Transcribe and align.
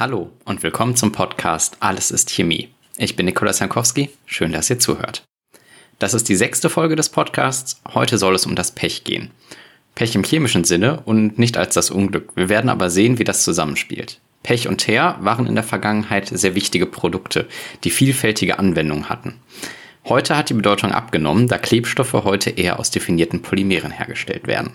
Hallo 0.00 0.30
und 0.46 0.62
willkommen 0.62 0.96
zum 0.96 1.12
Podcast 1.12 1.76
Alles 1.80 2.10
ist 2.10 2.30
Chemie. 2.30 2.70
Ich 2.96 3.16
bin 3.16 3.26
Nikolaus 3.26 3.58
Jankowski, 3.58 4.08
schön, 4.24 4.50
dass 4.50 4.70
ihr 4.70 4.78
zuhört. 4.78 5.24
Das 5.98 6.14
ist 6.14 6.30
die 6.30 6.36
sechste 6.36 6.70
Folge 6.70 6.96
des 6.96 7.10
Podcasts. 7.10 7.82
Heute 7.92 8.16
soll 8.16 8.34
es 8.34 8.46
um 8.46 8.56
das 8.56 8.70
Pech 8.72 9.04
gehen. 9.04 9.30
Pech 9.94 10.14
im 10.14 10.24
chemischen 10.24 10.64
Sinne 10.64 11.02
und 11.04 11.38
nicht 11.38 11.58
als 11.58 11.74
das 11.74 11.90
Unglück. 11.90 12.34
Wir 12.34 12.48
werden 12.48 12.70
aber 12.70 12.88
sehen, 12.88 13.18
wie 13.18 13.24
das 13.24 13.44
zusammenspielt. 13.44 14.22
Pech 14.42 14.68
und 14.68 14.78
Teer 14.78 15.18
waren 15.20 15.46
in 15.46 15.54
der 15.54 15.64
Vergangenheit 15.64 16.28
sehr 16.28 16.54
wichtige 16.54 16.86
Produkte, 16.86 17.46
die 17.84 17.90
vielfältige 17.90 18.58
Anwendungen 18.58 19.10
hatten. 19.10 19.34
Heute 20.06 20.34
hat 20.34 20.48
die 20.48 20.54
Bedeutung 20.54 20.92
abgenommen, 20.92 21.46
da 21.46 21.58
Klebstoffe 21.58 22.14
heute 22.14 22.48
eher 22.48 22.80
aus 22.80 22.90
definierten 22.90 23.42
Polymeren 23.42 23.90
hergestellt 23.90 24.46
werden. 24.46 24.72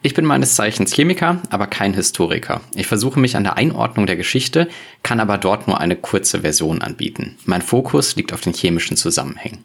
Ich 0.00 0.14
bin 0.14 0.24
meines 0.24 0.54
Zeichens 0.54 0.94
Chemiker, 0.94 1.42
aber 1.50 1.66
kein 1.66 1.92
Historiker. 1.92 2.60
Ich 2.74 2.86
versuche 2.86 3.18
mich 3.18 3.36
an 3.36 3.42
der 3.42 3.56
Einordnung 3.56 4.06
der 4.06 4.16
Geschichte, 4.16 4.68
kann 5.02 5.18
aber 5.18 5.38
dort 5.38 5.66
nur 5.66 5.80
eine 5.80 5.96
kurze 5.96 6.42
Version 6.42 6.82
anbieten. 6.82 7.36
Mein 7.46 7.62
Fokus 7.62 8.14
liegt 8.14 8.32
auf 8.32 8.40
den 8.40 8.54
chemischen 8.54 8.96
Zusammenhängen. 8.96 9.64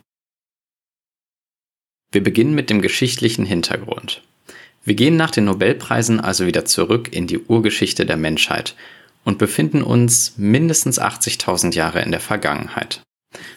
Wir 2.11 2.23
beginnen 2.23 2.55
mit 2.55 2.69
dem 2.69 2.81
geschichtlichen 2.81 3.45
Hintergrund. 3.45 4.23
Wir 4.83 4.95
gehen 4.95 5.15
nach 5.17 5.31
den 5.31 5.45
Nobelpreisen 5.45 6.19
also 6.19 6.45
wieder 6.45 6.65
zurück 6.65 7.09
in 7.11 7.27
die 7.27 7.39
Urgeschichte 7.39 8.05
der 8.05 8.17
Menschheit 8.17 8.75
und 9.23 9.38
befinden 9.38 9.83
uns 9.83 10.33
mindestens 10.38 10.99
80.000 10.99 11.73
Jahre 11.73 12.02
in 12.02 12.11
der 12.11 12.19
Vergangenheit, 12.19 13.02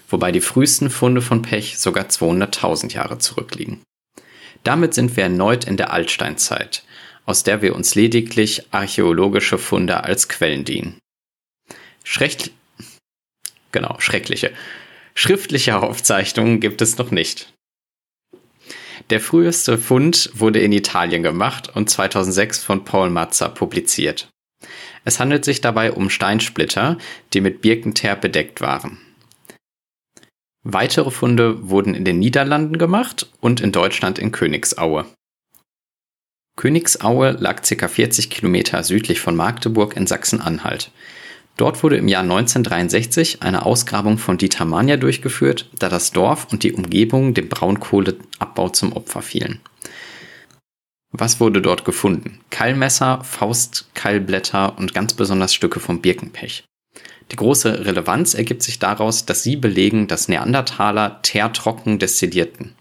wobei 0.08 0.30
die 0.30 0.40
frühesten 0.40 0.90
Funde 0.90 1.22
von 1.22 1.42
Pech 1.42 1.78
sogar 1.78 2.04
200.000 2.04 2.92
Jahre 2.92 3.18
zurückliegen. 3.18 3.80
Damit 4.66 4.94
sind 4.94 5.16
wir 5.16 5.22
erneut 5.22 5.64
in 5.64 5.76
der 5.76 5.92
Altsteinzeit, 5.92 6.82
aus 7.24 7.44
der 7.44 7.62
wir 7.62 7.76
uns 7.76 7.94
lediglich 7.94 8.66
archäologische 8.72 9.58
Funde 9.58 10.02
als 10.02 10.28
Quellen 10.28 10.64
dienen. 10.64 10.98
Schreck 12.02 12.50
genau, 13.70 13.94
schreckliche. 14.00 14.52
Schriftliche 15.14 15.80
Aufzeichnungen 15.80 16.58
gibt 16.58 16.82
es 16.82 16.98
noch 16.98 17.12
nicht. 17.12 17.52
Der 19.10 19.20
früheste 19.20 19.78
Fund 19.78 20.30
wurde 20.34 20.58
in 20.58 20.72
Italien 20.72 21.22
gemacht 21.22 21.70
und 21.76 21.88
2006 21.88 22.64
von 22.64 22.84
Paul 22.84 23.10
Mazza 23.10 23.48
publiziert. 23.48 24.30
Es 25.04 25.20
handelt 25.20 25.44
sich 25.44 25.60
dabei 25.60 25.92
um 25.92 26.10
Steinsplitter, 26.10 26.98
die 27.34 27.40
mit 27.40 27.62
Birkenteer 27.62 28.16
bedeckt 28.16 28.60
waren. 28.60 29.05
Weitere 30.68 31.12
Funde 31.12 31.70
wurden 31.70 31.94
in 31.94 32.04
den 32.04 32.18
Niederlanden 32.18 32.76
gemacht 32.76 33.30
und 33.40 33.60
in 33.60 33.70
Deutschland 33.70 34.18
in 34.18 34.32
Königsaue. 34.32 35.06
Königsaue 36.56 37.36
lag 37.38 37.62
ca. 37.62 37.86
40 37.86 38.30
Kilometer 38.30 38.82
südlich 38.82 39.20
von 39.20 39.36
Magdeburg 39.36 39.96
in 39.96 40.08
Sachsen-Anhalt. 40.08 40.90
Dort 41.56 41.84
wurde 41.84 41.98
im 41.98 42.08
Jahr 42.08 42.24
1963 42.24 43.44
eine 43.44 43.64
Ausgrabung 43.64 44.18
von 44.18 44.38
Dieter 44.38 44.64
Manja 44.64 44.96
durchgeführt, 44.96 45.70
da 45.78 45.88
das 45.88 46.10
Dorf 46.10 46.48
und 46.50 46.64
die 46.64 46.72
Umgebung 46.72 47.32
dem 47.32 47.48
Braunkohleabbau 47.48 48.70
zum 48.70 48.92
Opfer 48.92 49.22
fielen. 49.22 49.60
Was 51.12 51.38
wurde 51.38 51.62
dort 51.62 51.84
gefunden? 51.84 52.40
Keilmesser, 52.50 53.22
Faustkeilblätter 53.22 54.76
und 54.78 54.94
ganz 54.94 55.14
besonders 55.14 55.54
Stücke 55.54 55.78
vom 55.78 56.00
Birkenpech. 56.00 56.64
Die 57.32 57.36
große 57.36 57.84
Relevanz 57.84 58.34
ergibt 58.34 58.62
sich 58.62 58.78
daraus, 58.78 59.26
dass 59.26 59.42
sie 59.42 59.56
belegen, 59.56 60.06
dass 60.06 60.28
Neandertaler 60.28 61.20
teertrocken 61.22 61.98
destillierten. 61.98 62.74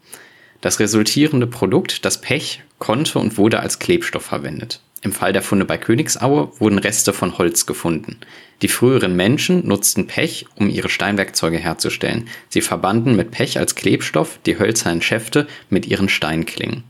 Das 0.62 0.80
resultierende 0.80 1.48
Produkt, 1.48 2.06
das 2.06 2.22
Pech, 2.22 2.64
konnte 2.80 3.20
und 3.20 3.38
wurde 3.38 3.60
als 3.60 3.80
Klebstoff 3.80 4.24
verwendet. 4.24 4.82
Im 5.02 5.12
Fall 5.12 5.34
der 5.34 5.44
Funde 5.44 5.66
bei 5.66 5.78
Königsaue 5.78 6.52
wurden 6.60 6.80
Reste 6.80 7.14
von 7.14 7.38
Holz 7.38 7.68
gefunden. 7.68 8.18
Die 8.64 8.68
früheren 8.68 9.16
Menschen 9.16 9.68
nutzten 9.68 10.08
Pech, 10.08 10.48
um 10.56 10.68
ihre 10.70 10.90
Steinwerkzeuge 10.90 11.58
herzustellen. 11.58 12.28
Sie 12.50 12.62
verbanden 12.62 13.16
mit 13.16 13.30
Pech 13.30 13.60
als 13.60 13.76
Klebstoff 13.76 14.40
die 14.46 14.58
hölzernen 14.58 15.04
Schäfte 15.04 15.48
mit 15.70 15.86
ihren 15.86 16.10
Steinklingen. 16.10 16.84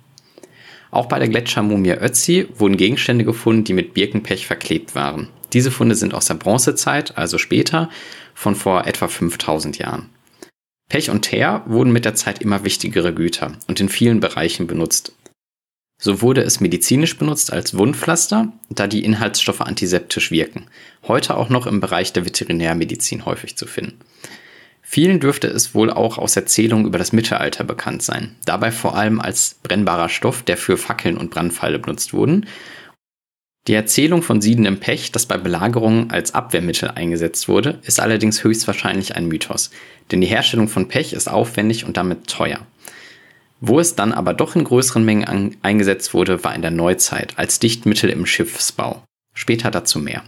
Auch 0.92 1.08
bei 1.08 1.20
der 1.20 1.28
Gletschermumie 1.28 1.92
Ötzi 1.92 2.48
wurden 2.58 2.78
Gegenstände 2.78 3.26
gefunden, 3.26 3.66
die 3.66 3.74
mit 3.74 3.94
Birkenpech 3.94 4.48
verklebt 4.48 4.96
waren. 4.96 5.28
Diese 5.56 5.72
Funde 5.72 5.96
sind 5.96 6.14
aus 6.14 6.26
der 6.26 6.34
Bronzezeit, 6.34 7.18
also 7.18 7.38
später, 7.38 7.90
von 8.34 8.56
vor 8.56 8.88
etwa 8.88 9.08
5000 9.08 9.78
Jahren. 9.78 10.10
Pech 10.90 11.10
und 11.10 11.22
Teer 11.22 11.64
wurden 11.66 11.94
mit 11.94 12.04
der 12.04 12.14
Zeit 12.14 12.42
immer 12.42 12.66
wichtigere 12.66 13.14
Güter 13.14 13.54
und 13.68 13.80
in 13.80 13.88
vielen 13.88 14.20
Bereichen 14.20 14.68
benutzt. 14.68 15.14
So 15.98 16.22
wurde 16.22 16.42
es 16.42 16.60
medizinisch 16.60 17.18
benutzt 17.18 17.54
als 17.54 17.78
Wundpflaster, 17.78 18.52
da 18.70 18.88
die 18.88 19.06
Inhaltsstoffe 19.06 19.62
antiseptisch 19.62 20.30
wirken. 20.30 20.66
Heute 21.08 21.38
auch 21.38 21.48
noch 21.48 21.68
im 21.68 21.80
Bereich 21.80 22.12
der 22.12 22.26
Veterinärmedizin 22.26 23.26
häufig 23.26 23.56
zu 23.56 23.66
finden. 23.66 24.00
Vielen 24.82 25.22
dürfte 25.22 25.48
es 25.48 25.74
wohl 25.74 25.90
auch 25.90 26.18
aus 26.18 26.36
Erzählungen 26.36 26.86
über 26.86 26.98
das 26.98 27.14
Mittelalter 27.14 27.64
bekannt 27.64 28.04
sein. 28.04 28.36
Dabei 28.44 28.74
vor 28.74 28.98
allem 28.98 29.22
als 29.22 29.56
brennbarer 29.64 30.10
Stoff, 30.10 30.44
der 30.44 30.58
für 30.58 30.76
Fackeln 30.76 31.16
und 31.16 31.32
Brandpfeile 31.32 31.80
benutzt 31.80 32.14
wurden 32.14 32.46
die 33.68 33.74
Erzählung 33.74 34.22
von 34.22 34.42
siedendem 34.42 34.80
Pech, 34.80 35.12
das 35.12 35.26
bei 35.26 35.38
Belagerungen 35.38 36.12
als 36.12 36.36
Abwehrmittel 36.36 36.90
eingesetzt 36.90 37.48
wurde, 37.48 37.80
ist 37.84 38.00
allerdings 38.00 38.44
höchstwahrscheinlich 38.44 39.16
ein 39.16 39.28
Mythos, 39.28 39.72
denn 40.12 40.22
die 40.22 40.28
Herstellung 40.28 40.68
von 40.68 40.88
Pech 40.88 41.14
ist 41.14 41.28
aufwendig 41.28 41.86
und 41.86 41.98
damit 41.98 42.28
teuer. 42.28 42.60
Wo 43.62 43.80
es 43.80 43.96
dann 43.96 44.12
aber 44.12 44.36
doch 44.36 44.56
in 44.56 44.64
größeren 44.64 45.04
Mengen 45.04 45.58
eingesetzt 45.64 46.14
wurde, 46.14 46.44
war 46.44 46.54
in 46.54 46.62
der 46.62 46.72
Neuzeit 46.72 47.40
als 47.40 47.58
Dichtmittel 47.58 48.12
im 48.12 48.28
Schiffsbau. 48.28 49.02
Später 49.34 49.72
dazu 49.72 49.98
mehr. 49.98 50.24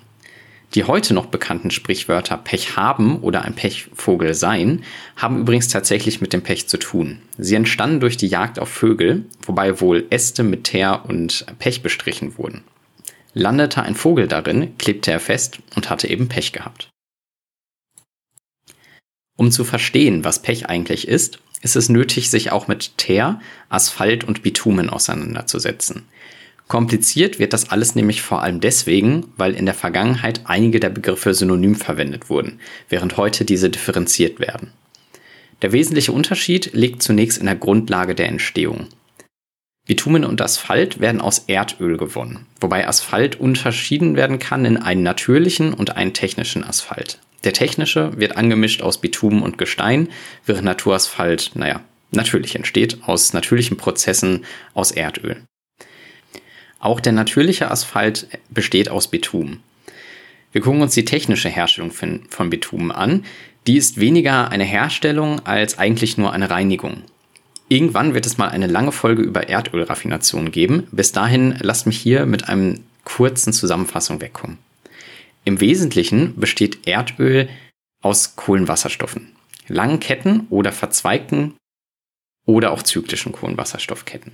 Die 0.73 0.83
heute 0.83 1.13
noch 1.13 1.27
bekannten 1.27 1.71
Sprichwörter 1.71 2.37
Pech 2.37 2.75
haben 2.75 3.19
oder 3.19 3.43
ein 3.43 3.53
Pechvogel 3.53 4.33
sein, 4.33 4.83
haben 5.15 5.39
übrigens 5.41 5.69
tatsächlich 5.69 6.19
mit 6.19 6.33
dem 6.33 6.41
Pech 6.41 6.67
zu 6.67 6.77
tun. 6.77 7.19
Sie 7.37 7.55
entstanden 7.55 7.99
durch 7.99 8.17
die 8.17 8.27
Jagd 8.27 8.59
auf 8.59 8.69
Vögel, 8.69 9.25
wobei 9.45 9.79
wohl 9.79 10.05
Äste 10.09 10.43
mit 10.43 10.65
Teer 10.65 11.03
und 11.07 11.45
Pech 11.59 11.83
bestrichen 11.83 12.37
wurden. 12.37 12.63
Landete 13.37 13.83
ein 13.83 13.95
Vogel 13.95 14.27
darin, 14.27 14.77
klebte 14.77 15.11
er 15.11 15.19
fest 15.19 15.59
und 15.75 15.89
hatte 15.89 16.09
eben 16.09 16.27
Pech 16.27 16.51
gehabt. 16.51 16.89
Um 19.37 19.51
zu 19.51 19.63
verstehen, 19.63 20.23
was 20.23 20.41
Pech 20.41 20.67
eigentlich 20.67 21.07
ist, 21.07 21.39
ist 21.61 21.75
es 21.75 21.89
nötig, 21.89 22.29
sich 22.29 22.51
auch 22.51 22.67
mit 22.67 22.97
Teer, 22.97 23.39
Asphalt 23.69 24.23
und 24.23 24.43
Bitumen 24.43 24.89
auseinanderzusetzen. 24.89 26.05
Kompliziert 26.67 27.39
wird 27.39 27.53
das 27.53 27.69
alles 27.69 27.95
nämlich 27.95 28.21
vor 28.21 28.41
allem 28.41 28.59
deswegen, 28.59 29.31
weil 29.37 29.53
in 29.53 29.65
der 29.65 29.73
Vergangenheit 29.73 30.41
einige 30.45 30.79
der 30.79 30.89
Begriffe 30.89 31.33
synonym 31.33 31.75
verwendet 31.75 32.29
wurden, 32.29 32.59
während 32.89 33.15
heute 33.15 33.45
diese 33.45 33.69
differenziert 33.69 34.39
werden. 34.39 34.71
Der 35.61 35.71
wesentliche 35.71 36.11
Unterschied 36.11 36.73
liegt 36.73 37.01
zunächst 37.01 37.37
in 37.37 37.45
der 37.45 37.55
Grundlage 37.55 38.15
der 38.15 38.27
Entstehung. 38.27 38.87
Bitumen 39.87 40.25
und 40.25 40.41
Asphalt 40.41 40.99
werden 40.99 41.21
aus 41.21 41.45
Erdöl 41.47 41.97
gewonnen, 41.97 42.45
wobei 42.59 42.87
Asphalt 42.87 43.39
unterschieden 43.39 44.17
werden 44.17 44.37
kann 44.37 44.65
in 44.65 44.77
einen 44.77 45.01
natürlichen 45.01 45.73
und 45.73 45.95
einen 45.95 46.13
technischen 46.13 46.65
Asphalt. 46.65 47.19
Der 47.45 47.53
technische 47.53 48.11
wird 48.19 48.35
angemischt 48.35 48.81
aus 48.81 48.99
Bitumen 48.99 49.41
und 49.41 49.57
Gestein, 49.57 50.09
während 50.45 50.65
Naturasphalt, 50.65 51.51
naja, 51.55 51.81
natürlich 52.11 52.55
entsteht 52.55 52.99
aus 53.05 53.31
natürlichen 53.31 53.77
Prozessen 53.77 54.43
aus 54.73 54.91
Erdöl. 54.91 55.37
Auch 56.79 56.99
der 56.99 57.13
natürliche 57.13 57.71
Asphalt 57.71 58.27
besteht 58.49 58.89
aus 58.89 59.07
Bitumen. 59.07 59.63
Wir 60.51 60.61
gucken 60.61 60.81
uns 60.81 60.95
die 60.95 61.05
technische 61.05 61.49
Herstellung 61.49 61.91
von, 61.91 62.49
Bitumen 62.49 62.91
an. 62.91 63.25
Die 63.67 63.77
ist 63.77 63.99
weniger 63.99 64.49
eine 64.49 64.63
Herstellung 64.63 65.45
als 65.45 65.77
eigentlich 65.77 66.17
nur 66.17 66.33
eine 66.33 66.49
Reinigung. 66.49 67.03
Irgendwann 67.69 68.13
wird 68.13 68.25
es 68.25 68.37
mal 68.37 68.47
eine 68.47 68.67
lange 68.67 68.91
Folge 68.91 69.21
über 69.21 69.49
Erdölraffination 69.49 70.51
geben. 70.51 70.87
Bis 70.91 71.11
dahin 71.11 71.57
lasst 71.59 71.85
mich 71.85 71.97
hier 71.97 72.25
mit 72.25 72.47
einem 72.47 72.83
kurzen 73.03 73.51
Zusammenfassung 73.51 74.21
wegkommen. 74.21 74.57
Im 75.43 75.59
Wesentlichen 75.59 76.35
besteht 76.39 76.87
Erdöl 76.87 77.49
aus 78.01 78.35
Kohlenwasserstoffen, 78.35 79.33
langen 79.67 79.99
Ketten 79.99 80.47
oder 80.49 80.71
verzweigten 80.71 81.55
oder 82.45 82.71
auch 82.71 82.83
zyklischen 82.83 83.31
Kohlenwasserstoffketten. 83.31 84.33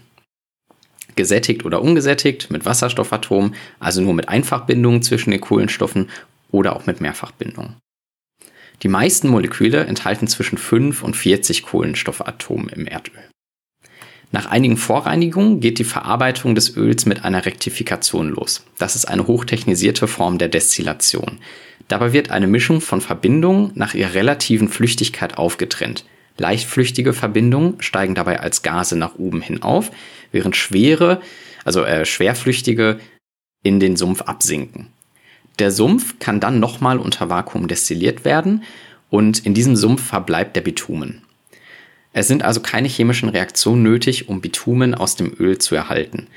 Gesättigt 1.16 1.66
oder 1.66 1.82
ungesättigt 1.82 2.50
mit 2.50 2.66
Wasserstoffatomen, 2.66 3.56
also 3.80 4.02
nur 4.02 4.14
mit 4.14 4.30
Einfachbindungen 4.30 5.04
zwischen 5.04 5.32
den 5.32 5.42
Kohlenstoffen 5.42 6.10
oder 6.52 6.76
auch 6.76 6.86
mit 6.86 7.02
Mehrfachbindungen. 7.02 7.76
Die 8.84 8.90
meisten 8.90 9.30
Moleküle 9.30 9.86
enthalten 9.86 10.28
zwischen 10.28 10.58
5 10.58 11.04
und 11.04 11.16
40 11.16 11.64
Kohlenstoffatomen 11.64 12.68
im 12.68 12.86
Erdöl. 12.86 13.30
Nach 14.34 14.48
einigen 14.48 14.78
Vorreinigungen 14.78 15.62
geht 15.62 15.80
die 15.80 15.84
Verarbeitung 15.84 16.54
des 16.54 16.76
Öls 16.76 17.06
mit 17.06 17.24
einer 17.24 17.46
Rektifikation 17.46 18.30
los. 18.30 18.66
Das 18.78 18.96
ist 18.96 19.06
eine 19.06 19.28
hochtechnisierte 19.28 20.08
Form 20.08 20.38
der 20.38 20.50
Destillation. 20.50 21.40
Dabei 21.88 22.14
wird 22.14 22.32
eine 22.32 22.48
Mischung 22.48 22.82
von 22.82 23.00
Verbindungen 23.00 23.72
nach 23.76 23.94
ihrer 23.94 24.16
relativen 24.16 24.70
Flüchtigkeit 24.70 25.38
aufgetrennt. 25.38 26.04
Leichtflüchtige 26.38 27.14
Verbindungen 27.14 27.80
steigen 27.80 28.16
dabei 28.16 28.40
als 28.40 28.64
Gase 28.64 28.98
nach 28.98 29.16
oben 29.16 29.42
hin 29.42 29.62
auf, 29.62 29.92
während 30.32 30.56
schwere, 30.56 31.22
also 31.64 31.84
äh, 31.84 32.06
schwerflüchtige 32.06 33.00
in 33.64 33.80
den 33.80 33.96
Sumpf 33.96 34.24
absinken. 34.24 34.88
Der 35.60 35.72
Sumpf 35.72 36.20
kann 36.20 36.40
dann 36.40 36.60
nochmal 36.60 36.98
unter 36.98 37.30
Vakuum 37.30 37.68
destilliert 37.68 38.26
werden 38.26 38.64
und 39.10 39.46
in 39.46 39.54
diesem 39.54 39.76
Sumpf 39.76 40.04
verbleibt 40.04 40.56
der 40.56 40.62
Bitumen. 40.62 41.22
Es 42.14 42.28
sind 42.28 42.44
also 42.44 42.62
keine 42.62 42.88
chemischen 42.88 43.30
Reaktionen 43.30 43.84
nötig, 43.84 44.30
um 44.30 44.42
Bitumen 44.42 44.96
aus 44.96 45.16
dem 45.16 45.34
Öl 45.40 45.58
zu 45.58 45.76
erhalten. 45.76 46.28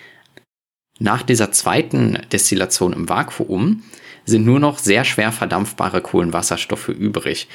Nach 0.99 1.23
dieser 1.23 1.53
zweiten 1.53 2.19
Destillation 2.33 2.95
im 2.95 3.09
Vakuum 3.09 3.83
sind 4.25 4.45
nur 4.45 4.59
noch 4.59 4.79
sehr 4.79 5.05
schwer 5.05 5.33
verdampfbare 5.33 6.01
Kohlenwasserstoffe 6.01 6.89
übrig. 6.89 7.49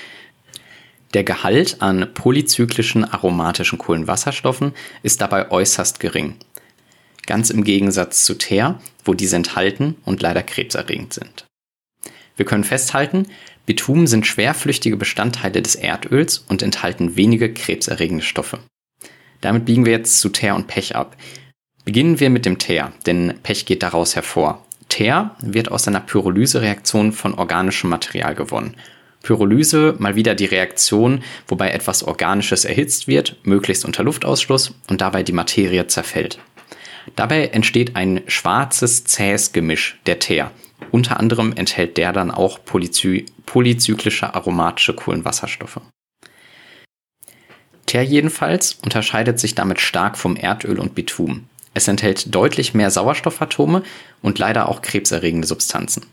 Der 1.13 1.23
Gehalt 1.23 1.81
an 1.81 2.13
polyzyklischen 2.13 3.03
aromatischen 3.03 3.77
Kohlenwasserstoffen 3.77 4.73
ist 5.03 5.21
dabei 5.21 5.51
äußerst 5.51 5.99
gering. 5.99 6.35
Ganz 7.25 7.49
im 7.49 7.63
Gegensatz 7.63 8.23
zu 8.25 8.35
Teer, 8.35 8.79
wo 9.03 9.13
diese 9.13 9.35
enthalten 9.35 9.95
und 10.05 10.21
leider 10.21 10.43
krebserregend 10.43 11.13
sind. 11.13 11.45
Wir 12.41 12.45
können 12.47 12.63
festhalten, 12.63 13.27
Bitumen 13.67 14.07
sind 14.07 14.25
schwerflüchtige 14.25 14.97
Bestandteile 14.97 15.61
des 15.61 15.75
Erdöls 15.75 16.39
und 16.49 16.63
enthalten 16.63 17.15
wenige 17.15 17.53
krebserregende 17.53 18.23
Stoffe. 18.23 18.57
Damit 19.41 19.65
biegen 19.65 19.85
wir 19.85 19.91
jetzt 19.91 20.19
zu 20.19 20.29
Teer 20.29 20.55
und 20.55 20.65
Pech 20.65 20.95
ab. 20.95 21.15
Beginnen 21.85 22.19
wir 22.19 22.31
mit 22.31 22.47
dem 22.47 22.57
Teer, 22.57 22.93
denn 23.05 23.35
Pech 23.43 23.67
geht 23.67 23.83
daraus 23.83 24.15
hervor. 24.15 24.65
Teer 24.89 25.35
wird 25.39 25.69
aus 25.69 25.87
einer 25.87 25.99
Pyrolysereaktion 25.99 27.11
von 27.11 27.35
organischem 27.35 27.91
Material 27.91 28.33
gewonnen. 28.33 28.75
Pyrolyse, 29.21 29.93
mal 29.99 30.15
wieder 30.15 30.33
die 30.33 30.45
Reaktion, 30.45 31.23
wobei 31.47 31.69
etwas 31.69 32.01
Organisches 32.01 32.65
erhitzt 32.65 33.07
wird, 33.07 33.35
möglichst 33.43 33.85
unter 33.85 34.01
Luftausschluss 34.01 34.73
und 34.89 34.99
dabei 34.99 35.21
die 35.21 35.31
Materie 35.31 35.85
zerfällt. 35.85 36.39
Dabei 37.15 37.49
entsteht 37.49 37.95
ein 37.95 38.23
schwarzes, 38.25 39.03
zähes 39.03 39.51
Gemisch, 39.51 39.99
der 40.07 40.17
Teer. 40.17 40.49
Unter 40.89 41.19
anderem 41.19 41.53
enthält 41.53 41.97
der 41.97 42.13
dann 42.13 42.31
auch 42.31 42.63
polyzy 42.65 43.25
polyzyklische 43.45 44.33
aromatische 44.33 44.93
Kohlenwasserstoffe. 44.93 45.81
Teer 47.85 48.03
jedenfalls 48.03 48.75
unterscheidet 48.75 49.39
sich 49.39 49.53
damit 49.53 49.81
stark 49.81 50.17
vom 50.17 50.35
Erdöl 50.35 50.79
und 50.79 50.95
Bitum. 50.95 51.47
Es 51.73 51.87
enthält 51.87 52.33
deutlich 52.33 52.73
mehr 52.73 52.89
Sauerstoffatome 52.91 53.83
und 54.21 54.39
leider 54.39 54.69
auch 54.69 54.81
krebserregende 54.81 55.47
Substanzen. 55.47 56.05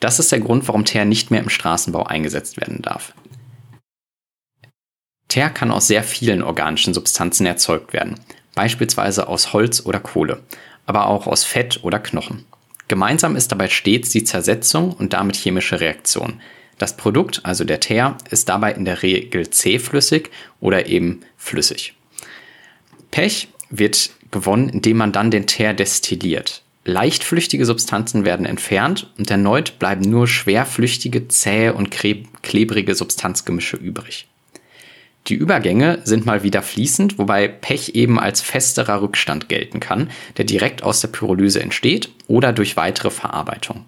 Das 0.00 0.18
ist 0.18 0.32
der 0.32 0.40
Grund, 0.40 0.68
warum 0.68 0.84
Teer 0.84 1.04
nicht 1.04 1.30
mehr 1.30 1.40
im 1.40 1.48
Straßenbau 1.48 2.04
eingesetzt 2.04 2.58
werden 2.58 2.82
darf. 2.82 3.14
Teer 5.28 5.50
kann 5.50 5.70
aus 5.70 5.86
sehr 5.86 6.02
vielen 6.02 6.42
organischen 6.42 6.94
Substanzen 6.94 7.46
erzeugt 7.46 7.92
werden, 7.92 8.18
beispielsweise 8.54 9.28
aus 9.28 9.52
Holz 9.52 9.84
oder 9.84 10.00
Kohle, 10.00 10.42
aber 10.86 11.06
auch 11.06 11.26
aus 11.26 11.44
Fett 11.44 11.80
oder 11.82 11.98
Knochen. 11.98 12.44
Gemeinsam 12.88 13.36
ist 13.36 13.52
dabei 13.52 13.68
stets 13.68 14.10
die 14.10 14.24
Zersetzung 14.24 14.92
und 14.92 15.12
damit 15.12 15.36
chemische 15.36 15.80
Reaktion. 15.80 16.40
Das 16.78 16.96
Produkt, 16.96 17.40
also 17.44 17.64
der 17.64 17.80
Teer, 17.80 18.16
ist 18.30 18.48
dabei 18.48 18.72
in 18.72 18.84
der 18.84 19.02
Regel 19.02 19.50
zähflüssig 19.50 20.30
oder 20.60 20.86
eben 20.86 21.20
flüssig. 21.36 21.94
Pech 23.10 23.48
wird 23.70 24.10
gewonnen, 24.30 24.68
indem 24.68 24.98
man 24.98 25.12
dann 25.12 25.30
den 25.30 25.46
Teer 25.46 25.74
destilliert. 25.74 26.62
Leichtflüchtige 26.84 27.66
Substanzen 27.66 28.24
werden 28.24 28.46
entfernt 28.46 29.12
und 29.18 29.30
erneut 29.30 29.78
bleiben 29.78 30.08
nur 30.08 30.26
schwerflüchtige, 30.26 31.28
zähe 31.28 31.74
und 31.74 31.90
klebrige 31.90 32.94
Substanzgemische 32.94 33.76
übrig. 33.76 34.26
Die 35.26 35.34
Übergänge 35.34 36.00
sind 36.04 36.24
mal 36.24 36.42
wieder 36.42 36.62
fließend, 36.62 37.18
wobei 37.18 37.48
Pech 37.48 37.90
eben 37.94 38.18
als 38.18 38.40
festerer 38.40 39.02
Rückstand 39.02 39.48
gelten 39.48 39.80
kann, 39.80 40.10
der 40.38 40.46
direkt 40.46 40.82
aus 40.82 41.00
der 41.00 41.08
Pyrolyse 41.08 41.60
entsteht 41.60 42.10
oder 42.28 42.52
durch 42.52 42.76
weitere 42.76 43.10
Verarbeitung. 43.10 43.86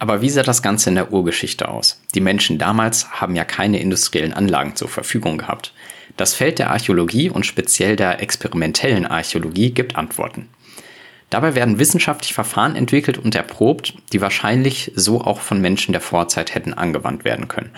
Aber 0.00 0.20
wie 0.22 0.30
sah 0.30 0.42
das 0.42 0.62
Ganze 0.62 0.90
in 0.90 0.94
der 0.94 1.12
Urgeschichte 1.12 1.68
aus? 1.68 2.00
Die 2.14 2.20
Menschen 2.20 2.58
damals 2.58 3.10
haben 3.10 3.34
ja 3.34 3.44
keine 3.44 3.80
industriellen 3.80 4.32
Anlagen 4.32 4.76
zur 4.76 4.88
Verfügung 4.88 5.38
gehabt. 5.38 5.72
Das 6.16 6.34
Feld 6.34 6.58
der 6.58 6.70
Archäologie 6.70 7.30
und 7.30 7.46
speziell 7.46 7.96
der 7.96 8.22
experimentellen 8.22 9.06
Archäologie 9.06 9.72
gibt 9.72 9.96
Antworten. 9.96 10.48
Dabei 11.30 11.54
werden 11.54 11.78
wissenschaftlich 11.78 12.32
Verfahren 12.32 12.74
entwickelt 12.74 13.18
und 13.18 13.34
erprobt, 13.34 13.94
die 14.12 14.20
wahrscheinlich 14.20 14.92
so 14.94 15.20
auch 15.20 15.40
von 15.40 15.60
Menschen 15.60 15.92
der 15.92 16.00
Vorzeit 16.00 16.54
hätten 16.54 16.72
angewandt 16.72 17.24
werden 17.24 17.48
können. 17.48 17.70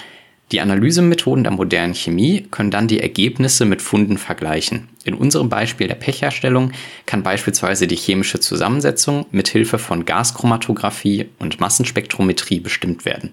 Die 0.52 0.60
Analysemethoden 0.60 1.44
der 1.44 1.52
modernen 1.52 1.94
Chemie 1.94 2.46
können 2.50 2.72
dann 2.72 2.88
die 2.88 3.00
Ergebnisse 3.00 3.64
mit 3.64 3.80
Funden 3.80 4.18
vergleichen. 4.18 4.88
In 5.04 5.14
unserem 5.14 5.48
Beispiel 5.48 5.86
der 5.86 5.94
Pechherstellung 5.94 6.72
kann 7.06 7.22
beispielsweise 7.22 7.86
die 7.86 7.96
chemische 7.96 8.40
Zusammensetzung 8.40 9.26
mit 9.30 9.46
Hilfe 9.46 9.78
von 9.78 10.04
Gaschromatographie 10.04 11.28
und 11.38 11.60
Massenspektrometrie 11.60 12.58
bestimmt 12.58 13.04
werden. 13.04 13.30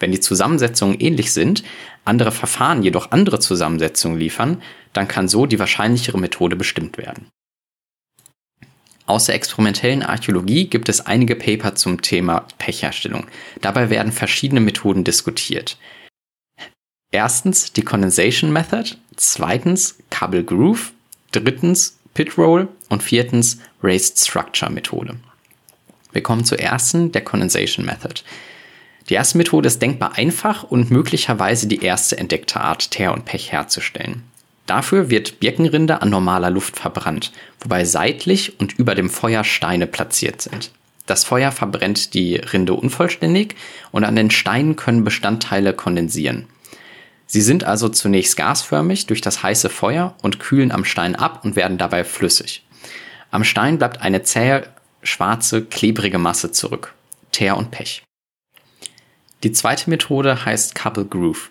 Wenn 0.00 0.10
die 0.10 0.20
Zusammensetzungen 0.20 0.98
ähnlich 1.00 1.32
sind, 1.32 1.64
andere 2.04 2.32
Verfahren 2.32 2.82
jedoch 2.82 3.12
andere 3.12 3.40
Zusammensetzungen 3.40 4.18
liefern, 4.18 4.62
dann 4.94 5.06
kann 5.06 5.28
so 5.28 5.46
die 5.46 5.58
wahrscheinlichere 5.58 6.18
Methode 6.18 6.56
bestimmt 6.56 6.96
werden. 6.96 7.28
Aus 9.06 9.26
der 9.26 9.34
experimentellen 9.34 10.02
Archäologie 10.02 10.66
gibt 10.66 10.88
es 10.88 11.04
einige 11.04 11.36
Paper 11.36 11.74
zum 11.74 12.00
Thema 12.00 12.46
Pechherstellung. 12.56 13.26
Dabei 13.60 13.90
werden 13.90 14.12
verschiedene 14.12 14.60
Methoden 14.60 15.04
diskutiert. 15.04 15.76
Erstens 17.14 17.72
die 17.72 17.82
Condensation 17.82 18.52
Method, 18.52 18.96
zweitens 19.14 19.94
Cable 20.10 20.42
Groove, 20.42 20.90
drittens 21.30 21.96
Pit 22.12 22.36
Roll 22.36 22.66
und 22.88 23.04
viertens 23.04 23.58
Raised 23.84 24.18
Structure 24.18 24.68
Methode. 24.68 25.14
Wir 26.10 26.24
kommen 26.24 26.44
zur 26.44 26.58
ersten, 26.58 27.12
der 27.12 27.22
Condensation 27.22 27.86
Method. 27.86 28.22
Die 29.08 29.14
erste 29.14 29.38
Methode 29.38 29.68
ist 29.68 29.80
denkbar 29.80 30.16
einfach 30.16 30.64
und 30.64 30.90
möglicherweise 30.90 31.68
die 31.68 31.84
erste 31.84 32.18
entdeckte 32.18 32.60
Art, 32.60 32.90
Teer 32.90 33.12
und 33.12 33.26
Pech 33.26 33.52
herzustellen. 33.52 34.24
Dafür 34.66 35.08
wird 35.08 35.38
Birkenrinde 35.38 36.02
an 36.02 36.10
normaler 36.10 36.50
Luft 36.50 36.80
verbrannt, 36.80 37.30
wobei 37.60 37.84
seitlich 37.84 38.58
und 38.58 38.72
über 38.76 38.96
dem 38.96 39.08
Feuer 39.08 39.44
Steine 39.44 39.86
platziert 39.86 40.42
sind. 40.42 40.72
Das 41.06 41.22
Feuer 41.22 41.52
verbrennt 41.52 42.12
die 42.14 42.34
Rinde 42.34 42.74
unvollständig 42.74 43.54
und 43.92 44.02
an 44.02 44.16
den 44.16 44.32
Steinen 44.32 44.74
können 44.74 45.04
Bestandteile 45.04 45.74
kondensieren. 45.74 46.48
Sie 47.26 47.40
sind 47.40 47.64
also 47.64 47.88
zunächst 47.88 48.36
gasförmig 48.36 49.06
durch 49.06 49.20
das 49.20 49.42
heiße 49.42 49.70
Feuer 49.70 50.14
und 50.22 50.38
kühlen 50.38 50.72
am 50.72 50.84
Stein 50.84 51.16
ab 51.16 51.44
und 51.44 51.56
werden 51.56 51.78
dabei 51.78 52.04
flüssig. 52.04 52.64
Am 53.30 53.44
Stein 53.44 53.78
bleibt 53.78 54.00
eine 54.02 54.22
zähe, 54.22 54.68
schwarze, 55.02 55.64
klebrige 55.64 56.18
Masse 56.18 56.52
zurück. 56.52 56.94
Teer 57.32 57.56
und 57.56 57.70
Pech. 57.70 58.02
Die 59.42 59.52
zweite 59.52 59.90
Methode 59.90 60.44
heißt 60.44 60.74
Couple 60.74 61.04
Groove. 61.04 61.50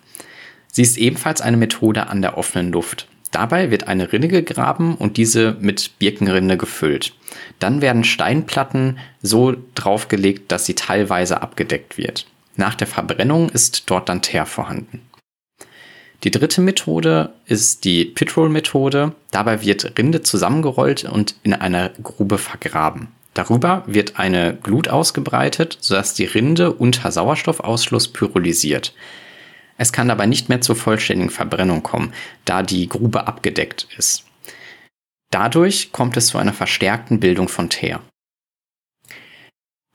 Sie 0.72 0.82
ist 0.82 0.98
ebenfalls 0.98 1.42
eine 1.42 1.58
Methode 1.58 2.08
an 2.08 2.22
der 2.22 2.38
offenen 2.38 2.72
Luft. 2.72 3.08
Dabei 3.32 3.72
wird 3.72 3.88
eine 3.88 4.14
Rinne 4.14 4.28
gegraben 4.28 4.96
und 4.96 5.18
diese 5.18 5.58
mit 5.60 5.98
Birkenrinde 6.00 6.56
gefüllt. 6.56 7.14
Dann 7.60 7.82
werden 7.82 8.04
Steinplatten 8.04 9.00
so 9.22 9.56
draufgelegt, 9.76 10.52
dass 10.52 10.66
sie 10.66 10.76
teilweise 10.76 11.42
abgedeckt 11.42 11.98
wird. 11.98 12.28
Nach 12.56 12.76
der 12.76 12.88
Verbrennung 12.88 13.50
ist 13.50 13.90
dort 13.90 14.08
dann 14.10 14.22
Teer 14.22 14.46
vorhanden. 14.46 15.02
Die 16.24 16.32
dritte 16.32 16.62
Methode 16.62 17.34
ist 17.46 17.84
die 17.84 18.06
Pitroll-Methode. 18.06 19.14
Dabei 19.32 19.62
wird 19.62 19.98
Rinde 19.98 20.22
zusammengerollt 20.22 21.04
und 21.04 21.36
in 21.44 21.54
einer 21.54 21.90
Grube 21.90 22.38
vergraben. 22.38 23.10
Darüber 23.34 23.84
wird 23.88 24.20
eine 24.20 24.56
Glut 24.56 24.88
ausgebreitet, 24.88 25.78
sodass 25.82 26.14
die 26.14 26.26
Rinde 26.26 26.72
unter 26.72 27.12
Sauerstoffausschluss 27.12 28.08
pyrolysiert. 28.08 28.94
Es 29.78 29.92
kann 29.92 30.08
dabei 30.08 30.28
nicht 30.28 30.50
mehr 30.50 30.62
zur 30.62 30.76
vollständigen 30.76 31.32
Verbrennung 31.32 31.84
kommen, 31.84 32.14
da 32.46 32.64
die 32.64 32.88
Grube 32.88 33.28
abgedeckt 33.28 33.88
ist. 33.98 34.24
Dadurch 35.32 35.92
kommt 35.92 36.16
es 36.16 36.28
zu 36.28 36.38
einer 36.38 36.54
verstärkten 36.54 37.20
Bildung 37.20 37.50
von 37.50 37.70
Teer. 37.70 38.02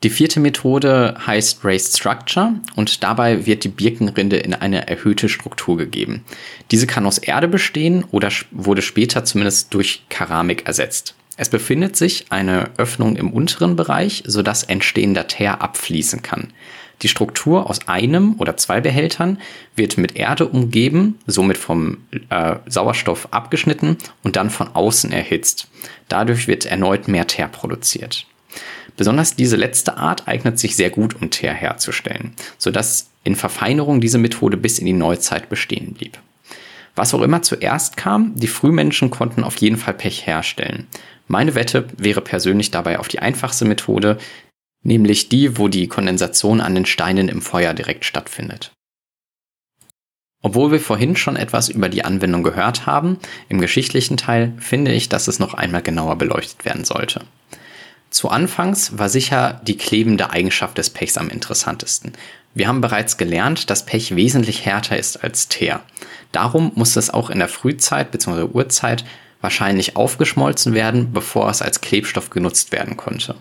Die 0.01 0.09
vierte 0.09 0.39
Methode 0.39 1.15
heißt 1.27 1.65
Raised 1.65 1.97
Structure 1.97 2.53
und 2.77 3.03
dabei 3.03 3.45
wird 3.45 3.65
die 3.65 3.69
Birkenrinde 3.69 4.37
in 4.37 4.53
eine 4.53 4.87
erhöhte 4.87 5.27
Struktur 5.27 5.75
gegeben. 5.75 6.23
Diese 6.71 6.87
kann 6.87 7.05
aus 7.05 7.17
Erde 7.17 7.49
bestehen 7.49 8.05
oder 8.11 8.29
wurde 8.51 8.81
später 8.81 9.25
zumindest 9.25 9.73
durch 9.73 10.03
Keramik 10.07 10.65
ersetzt. 10.67 11.15
Es 11.35 11.49
befindet 11.49 11.97
sich 11.97 12.27
eine 12.29 12.69
Öffnung 12.77 13.17
im 13.17 13.31
unteren 13.33 13.75
Bereich, 13.75 14.23
sodass 14.25 14.63
entstehender 14.63 15.27
Teer 15.27 15.61
abfließen 15.61 16.21
kann. 16.21 16.53
Die 17.01 17.09
Struktur 17.09 17.69
aus 17.69 17.87
einem 17.89 18.35
oder 18.39 18.55
zwei 18.55 18.79
Behältern 18.79 19.39
wird 19.75 19.97
mit 19.97 20.15
Erde 20.15 20.47
umgeben, 20.47 21.19
somit 21.27 21.57
vom 21.57 21.97
äh, 22.29 22.55
Sauerstoff 22.67 23.27
abgeschnitten 23.31 23.97
und 24.23 24.37
dann 24.37 24.49
von 24.49 24.69
außen 24.73 25.11
erhitzt. 25.11 25.67
Dadurch 26.07 26.47
wird 26.47 26.65
erneut 26.65 27.09
mehr 27.09 27.27
Teer 27.27 27.49
produziert. 27.49 28.25
Besonders 28.99 29.37
diese 29.37 29.55
letzte 29.55 29.95
Art 29.95 30.27
eignet 30.27 30.59
sich 30.59 30.75
sehr 30.75 30.89
gut, 30.89 31.21
um 31.21 31.29
Teer 31.29 31.53
herzustellen, 31.53 32.33
sodass 32.57 33.09
in 33.23 33.37
Verfeinerung 33.37 34.01
diese 34.01 34.17
Methode 34.17 34.57
bis 34.57 34.77
in 34.77 34.85
die 34.85 34.91
Neuzeit 34.91 35.47
bestehen 35.47 35.93
blieb. 35.93 36.17
Was 36.95 37.13
auch 37.13 37.21
immer 37.21 37.41
zuerst 37.41 37.95
kam, 37.95 38.35
die 38.35 38.47
Frühmenschen 38.47 39.09
konnten 39.09 39.45
auf 39.45 39.55
jeden 39.55 39.77
Fall 39.77 39.93
Pech 39.93 40.27
herstellen. 40.27 40.87
Meine 41.29 41.55
Wette 41.55 41.87
wäre 41.95 42.19
persönlich 42.19 42.71
dabei 42.71 42.99
auf 42.99 43.07
die 43.07 43.19
einfachste 43.19 43.63
Methode, 43.63 44.17
nämlich 44.83 45.29
die, 45.29 45.57
wo 45.57 45.69
die 45.69 45.87
Kondensation 45.87 46.59
an 46.59 46.75
den 46.75 46.85
Steinen 46.85 47.29
im 47.29 47.41
Feuer 47.41 47.73
direkt 47.73 48.03
stattfindet. 48.03 48.73
Obwohl 50.41 50.73
wir 50.73 50.81
vorhin 50.81 51.15
schon 51.15 51.37
etwas 51.37 51.69
über 51.69 51.87
die 51.87 52.03
Anwendung 52.03 52.43
gehört 52.43 52.85
haben, 52.85 53.17
im 53.47 53.61
geschichtlichen 53.61 54.17
Teil 54.17 54.51
finde 54.59 54.91
ich, 54.91 55.07
dass 55.07 55.29
es 55.29 55.39
noch 55.39 55.53
einmal 55.53 55.83
genauer 55.83 56.17
beleuchtet 56.17 56.65
werden 56.65 56.83
sollte. 56.83 57.21
Zu 58.09 58.29
Anfangs 58.29 58.97
war 58.97 59.09
sicher 59.09 59.61
die 59.65 59.77
klebende 59.77 60.31
Eigenschaft 60.31 60.77
des 60.77 60.89
Pechs 60.89 61.17
am 61.17 61.29
interessantesten. 61.29 62.13
Wir 62.55 62.67
haben 62.67 62.81
bereits 62.81 63.17
gelernt, 63.17 63.69
dass 63.69 63.85
Pech 63.85 64.15
wesentlich 64.15 64.65
härter 64.65 64.97
ist 64.97 65.23
als 65.23 65.47
Teer. 65.47 65.81
Darum 66.31 66.71
musste 66.75 66.99
es 66.99 67.11
auch 67.11 67.29
in 67.29 67.39
der 67.39 67.47
Frühzeit 67.47 68.11
bzw. 68.11 68.43
Urzeit 68.51 69.05
wahrscheinlich 69.41 69.95
aufgeschmolzen 69.95 70.73
werden, 70.73 71.13
bevor 71.13 71.49
es 71.49 71.61
als 71.61 71.81
Klebstoff 71.81 72.29
genutzt 72.29 72.71
werden 72.71 72.97
konnte. 72.97 73.35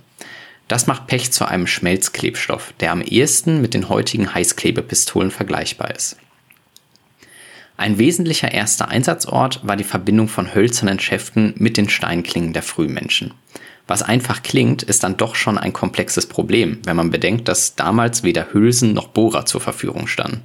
Das 0.69 0.87
macht 0.87 1.07
Pech 1.07 1.33
zu 1.33 1.47
einem 1.47 1.67
Schmelzklebstoff, 1.67 2.75
der 2.81 2.93
am 2.93 3.01
ehesten 3.01 3.63
mit 3.63 3.73
den 3.73 3.89
heutigen 3.89 4.35
Heißklebepistolen 4.35 5.31
vergleichbar 5.31 5.95
ist. 5.95 6.17
Ein 7.79 7.97
wesentlicher 7.97 8.53
erster 8.53 8.89
Einsatzort 8.89 9.67
war 9.67 9.77
die 9.77 9.85
Verbindung 9.85 10.29
von 10.29 10.55
hölzernen 10.55 11.01
Schäften 11.01 11.55
mit 11.57 11.77
den 11.77 11.89
Steinklingen 11.89 12.53
der 12.53 12.63
Frühmenschen. 12.63 13.33
Was 13.89 14.03
einfach 14.03 14.43
klingt, 14.43 14.83
ist 14.83 15.03
dann 15.03 15.17
doch 15.17 15.35
schon 15.35 15.57
ein 15.57 15.73
komplexes 15.73 16.27
Problem, 16.27 16.79
wenn 16.85 16.95
man 16.95 17.11
bedenkt, 17.11 17.49
dass 17.49 17.75
damals 17.75 18.23
weder 18.23 18.53
Hülsen 18.53 18.93
noch 18.93 19.09
Bohrer 19.09 19.47
zur 19.47 19.63
Verfügung 19.63 20.07
standen. 20.07 20.43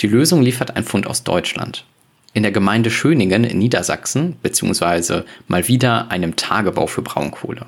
Die 0.00 0.06
Lösung 0.06 0.40
liefert 0.40 0.74
ein 0.74 0.84
Fund 0.84 1.06
aus 1.06 1.22
Deutschland. 1.22 1.84
In 2.32 2.42
der 2.42 2.50
Gemeinde 2.50 2.90
Schöningen 2.90 3.44
in 3.44 3.58
Niedersachsen, 3.58 4.36
beziehungsweise 4.42 5.26
mal 5.48 5.68
wieder 5.68 6.10
einem 6.10 6.34
Tagebau 6.36 6.86
für 6.86 7.02
Braunkohle. 7.02 7.66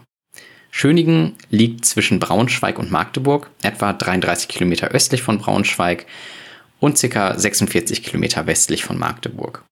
Schöningen 0.70 1.34
liegt 1.50 1.84
zwischen 1.84 2.18
Braunschweig 2.18 2.78
und 2.78 2.90
Magdeburg, 2.90 3.50
etwa 3.62 3.92
33 3.92 4.48
Kilometer 4.48 4.88
östlich 4.88 5.22
von 5.22 5.38
Braunschweig 5.38 6.06
und 6.80 6.98
ca. 6.98 7.38
46 7.38 8.02
Kilometer 8.02 8.46
westlich 8.46 8.84
von 8.84 8.98
Magdeburg. 8.98 9.64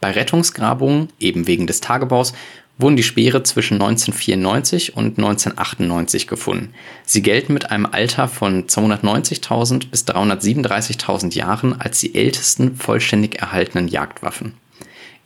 Bei 0.00 0.10
Rettungsgrabungen, 0.10 1.08
eben 1.20 1.46
wegen 1.46 1.66
des 1.66 1.80
Tagebaus, 1.80 2.32
wurden 2.80 2.96
die 2.96 3.02
Speere 3.02 3.42
zwischen 3.42 3.74
1994 3.74 4.96
und 4.96 5.18
1998 5.18 6.26
gefunden. 6.26 6.74
Sie 7.04 7.22
gelten 7.22 7.52
mit 7.52 7.70
einem 7.70 7.86
Alter 7.86 8.28
von 8.28 8.66
290.000 8.66 9.90
bis 9.90 10.06
337.000 10.06 11.34
Jahren 11.34 11.80
als 11.80 12.00
die 12.00 12.14
ältesten 12.14 12.76
vollständig 12.76 13.40
erhaltenen 13.40 13.88
Jagdwaffen. 13.88 14.54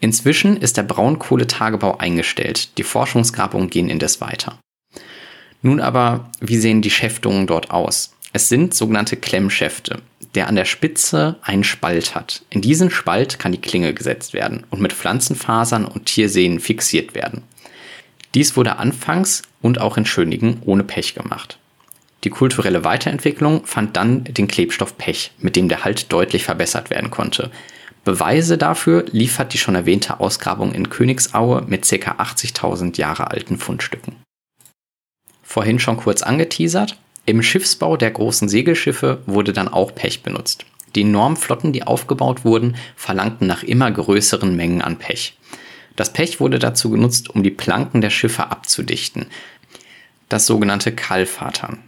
Inzwischen 0.01 0.57
ist 0.57 0.77
der 0.77 0.83
Braunkohletagebau 0.83 1.99
eingestellt, 1.99 2.77
die 2.79 2.83
Forschungsgrabungen 2.83 3.71
gehen 3.71 3.89
indes 3.89 4.21
weiter. 4.21 4.59
Nun 5.63 5.81
aber, 5.81 6.31
wie 6.41 6.59
sehen 6.59 6.83
die 6.83 6.91
Schäftungen 6.91 7.47
dort 7.47 7.71
aus? 7.71 8.15
Es 8.35 8.49
sind 8.49 8.75
sogenannte 8.75 9.17
Klemmschäfte, 9.17 10.03
der 10.35 10.49
an 10.49 10.57
der 10.57 10.65
Spitze 10.65 11.37
einen 11.43 11.65
Spalt 11.65 12.15
hat. 12.15 12.43
In 12.51 12.61
diesen 12.61 12.91
Spalt 12.91 13.39
kann 13.39 13.53
die 13.53 13.61
Klinge 13.61 13.95
gesetzt 13.95 14.33
werden 14.35 14.67
und 14.71 14.81
mit 14.81 14.93
Pflanzenfasern 14.93 15.85
und 15.85 16.07
Tiersehnen 16.07 16.61
fixiert 16.61 17.15
werden. 17.15 17.43
Dies 18.35 18.57
wurde 18.57 18.77
anfangs 18.79 19.43
und 19.63 19.81
auch 19.81 19.97
in 19.97 20.07
Schönigen 20.07 20.61
ohne 20.65 20.83
Pech 20.83 21.15
gemacht. 21.15 21.59
Die 22.25 22.31
kulturelle 22.31 22.85
Weiterentwicklung 22.85 23.67
fand 23.67 23.97
dann 23.97 24.25
den 24.25 24.49
Klebstoff 24.49 24.97
Pech, 24.99 25.33
mit 25.39 25.57
dem 25.57 25.69
der 25.69 25.85
Halt 25.85 26.13
deutlich 26.13 26.45
verbessert 26.45 26.91
werden 26.91 27.11
konnte. 27.11 27.51
Beweise 28.05 28.59
dafür 28.59 29.05
liefert 29.13 29.53
die 29.53 29.59
schon 29.59 29.75
erwähnte 29.75 30.21
Ausgrabung 30.21 30.75
in 30.75 30.91
Königsaue 30.91 31.63
mit 31.67 31.89
ca. 31.89 32.13
80.000 32.13 32.99
Jahre 32.99 33.31
alten 33.31 33.57
Fundstücken. 33.57 34.17
Vorhin 35.43 35.79
schon 35.79 35.97
kurz 35.97 36.23
angeteasert, 36.23 36.97
im 37.27 37.43
Schiffsbau 37.43 37.97
der 37.97 38.11
großen 38.11 38.49
Segelschiffe 38.49 39.23
wurde 39.27 39.53
dann 39.53 39.69
auch 39.69 39.95
Pech 39.95 40.23
benutzt. 40.23 40.67
Die 40.95 41.03
enormen 41.03 41.37
Flotten, 41.37 41.73
die 41.73 41.83
aufgebaut 41.83 42.45
wurden, 42.45 42.77
verlangten 42.97 43.47
nach 43.47 43.63
immer 43.63 43.91
größeren 43.91 44.55
Mengen 44.55 44.83
an 44.83 44.99
Pech. 44.99 45.37
Das 45.97 46.13
Pech 46.13 46.41
wurde 46.41 46.59
dazu 46.59 46.91
genutzt, 46.91 47.31
um 47.31 47.43
die 47.43 47.51
Planken 47.51 48.01
der 48.01 48.11
Schiffe 48.11 48.51
abzudichten. 48.51 49.27
Das 50.29 50.47
sogenannte 50.47 50.93
Kalfatern. 50.93 51.85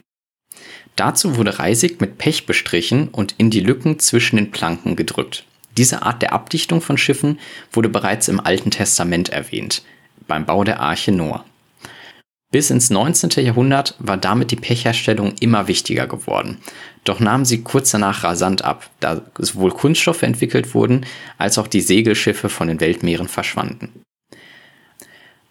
Dazu 0.96 1.36
wurde 1.36 1.58
Reisig 1.58 2.00
mit 2.00 2.16
Pech 2.16 2.46
bestrichen 2.46 3.08
und 3.08 3.34
in 3.36 3.50
die 3.50 3.60
Lücken 3.60 3.98
zwischen 3.98 4.36
den 4.36 4.50
Planken 4.50 4.96
gedrückt. 4.96 5.44
Diese 5.76 6.02
Art 6.02 6.22
der 6.22 6.32
Abdichtung 6.32 6.80
von 6.80 6.96
Schiffen 6.96 7.38
wurde 7.70 7.90
bereits 7.90 8.28
im 8.28 8.40
Alten 8.40 8.70
Testament 8.70 9.28
erwähnt, 9.28 9.82
beim 10.26 10.46
Bau 10.46 10.64
der 10.64 10.80
Arche 10.80 11.12
Noah. 11.12 11.44
Bis 12.56 12.70
ins 12.70 12.88
19. 12.88 13.44
Jahrhundert 13.44 13.94
war 13.98 14.16
damit 14.16 14.50
die 14.50 14.56
Pechherstellung 14.56 15.34
immer 15.40 15.68
wichtiger 15.68 16.06
geworden. 16.06 16.56
Doch 17.04 17.20
nahm 17.20 17.44
sie 17.44 17.62
kurz 17.62 17.90
danach 17.90 18.24
rasant 18.24 18.64
ab, 18.64 18.88
da 18.98 19.20
sowohl 19.36 19.72
Kunststoffe 19.72 20.22
entwickelt 20.22 20.74
wurden, 20.74 21.04
als 21.36 21.58
auch 21.58 21.66
die 21.66 21.82
Segelschiffe 21.82 22.48
von 22.48 22.68
den 22.68 22.80
Weltmeeren 22.80 23.28
verschwanden. 23.28 23.92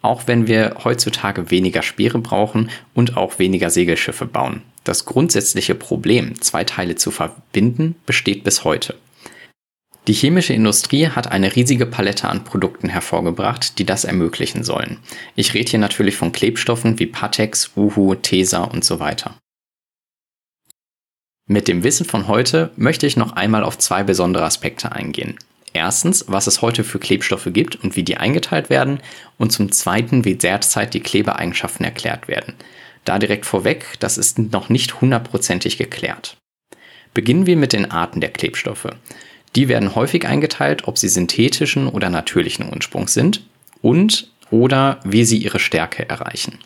Auch 0.02 0.24
wenn 0.26 0.48
wir 0.48 0.78
heutzutage 0.84 1.52
weniger 1.52 1.84
Speere 1.84 2.18
brauchen 2.18 2.72
und 2.96 3.18
auch 3.18 3.38
weniger 3.38 3.70
Segelschiffe 3.70 4.26
bauen. 4.26 4.64
Das 4.84 5.06
grundsätzliche 5.06 5.76
Problem, 5.76 6.42
zwei 6.42 6.64
Teile 6.64 6.96
zu 6.96 7.12
verbinden, 7.12 7.94
besteht 8.08 8.44
bis 8.44 8.64
heute. 8.64 8.96
Die 10.08 10.14
chemische 10.14 10.54
Industrie 10.54 11.08
hat 11.08 11.32
eine 11.32 11.56
riesige 11.56 11.88
Palette 11.88 12.30
an 12.30 12.44
Produkten 12.44 12.90
hervorgebracht, 12.90 13.80
die 13.80 13.86
das 13.86 14.04
ermöglichen 14.04 14.64
sollen. 14.64 15.00
Ich 15.36 15.54
rede 15.56 15.72
hier 15.72 15.80
natürlich 15.80 16.16
von 16.16 16.32
Klebstoffen 16.32 17.00
wie 17.00 17.08
Patex, 17.08 17.72
Uhu, 17.76 18.14
Tesa 18.14 18.64
und 18.64 18.86
so 18.86 19.00
weiter. 19.00 19.36
Mit 21.48 21.68
dem 21.68 21.84
Wissen 21.84 22.06
von 22.06 22.28
heute 22.28 22.72
möchte 22.76 23.08
ich 23.08 23.18
noch 23.18 23.34
einmal 23.34 23.64
auf 23.64 23.78
zwei 23.78 24.04
besondere 24.04 24.46
Aspekte 24.46 24.92
eingehen. 24.92 25.38
Erstens, 25.74 26.26
was 26.28 26.48
es 26.48 26.62
heute 26.62 26.84
für 26.84 27.00
Klebstoffe 27.00 27.50
gibt 27.52 27.76
und 27.84 27.96
wie 27.96 28.04
die 28.04 28.18
eingeteilt 28.18 28.70
werden 28.70 29.00
und 29.38 29.52
zum 29.52 29.72
Zweiten, 29.72 30.24
wie 30.24 30.36
derzeit 30.36 30.94
die 30.94 31.02
Klebeeigenschaften 31.02 31.84
erklärt 31.84 32.28
werden. 32.28 32.54
Da 33.04 33.20
direkt 33.20 33.46
vorweg, 33.46 33.96
das 34.00 34.18
ist 34.18 34.40
noch 34.40 34.70
nicht 34.70 35.02
hundertprozentig 35.02 35.78
geklärt. 35.78 36.38
Beginnen 37.14 37.46
wir 37.46 37.58
mit 37.58 37.74
den 37.74 37.92
Arten 37.92 38.22
der 38.22 38.32
Klebstoffe. 38.32 38.88
Die 39.56 39.70
werden 39.70 39.96
häufig 39.96 40.28
eingeteilt, 40.28 40.88
ob 40.88 40.98
sie 40.98 41.08
synthetischen 41.08 41.88
oder 41.88 42.10
natürlichen 42.10 42.72
Ursprungs 42.74 43.14
sind 43.14 43.42
und 43.82 44.30
oder 44.52 45.00
wie 45.04 45.24
sie 45.24 45.38
ihre 45.38 45.60
Stärke 45.60 46.08
erreichen. 46.08 46.60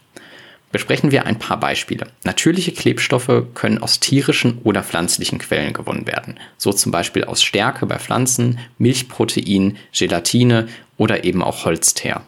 Besprechen 0.72 1.12
wir 1.12 1.26
ein 1.26 1.40
paar 1.40 1.60
Beispiele. 1.60 2.08
Natürliche 2.24 2.72
Klebstoffe 2.72 3.46
können 3.56 3.80
aus 3.80 4.00
tierischen 4.00 4.60
oder 4.64 4.84
pflanzlichen 4.84 5.40
Quellen 5.40 5.74
gewonnen 5.74 6.06
werden, 6.06 6.40
so 6.58 6.72
zum 6.72 6.92
Beispiel 6.92 7.24
aus 7.24 7.42
Stärke 7.42 7.88
bei 7.88 7.98
Pflanzen, 7.98 8.60
Milchprotein, 8.78 9.78
Gelatine 9.92 10.68
oder 10.98 11.24
eben 11.24 11.42
auch 11.42 11.66
Holzteer. 11.66 12.24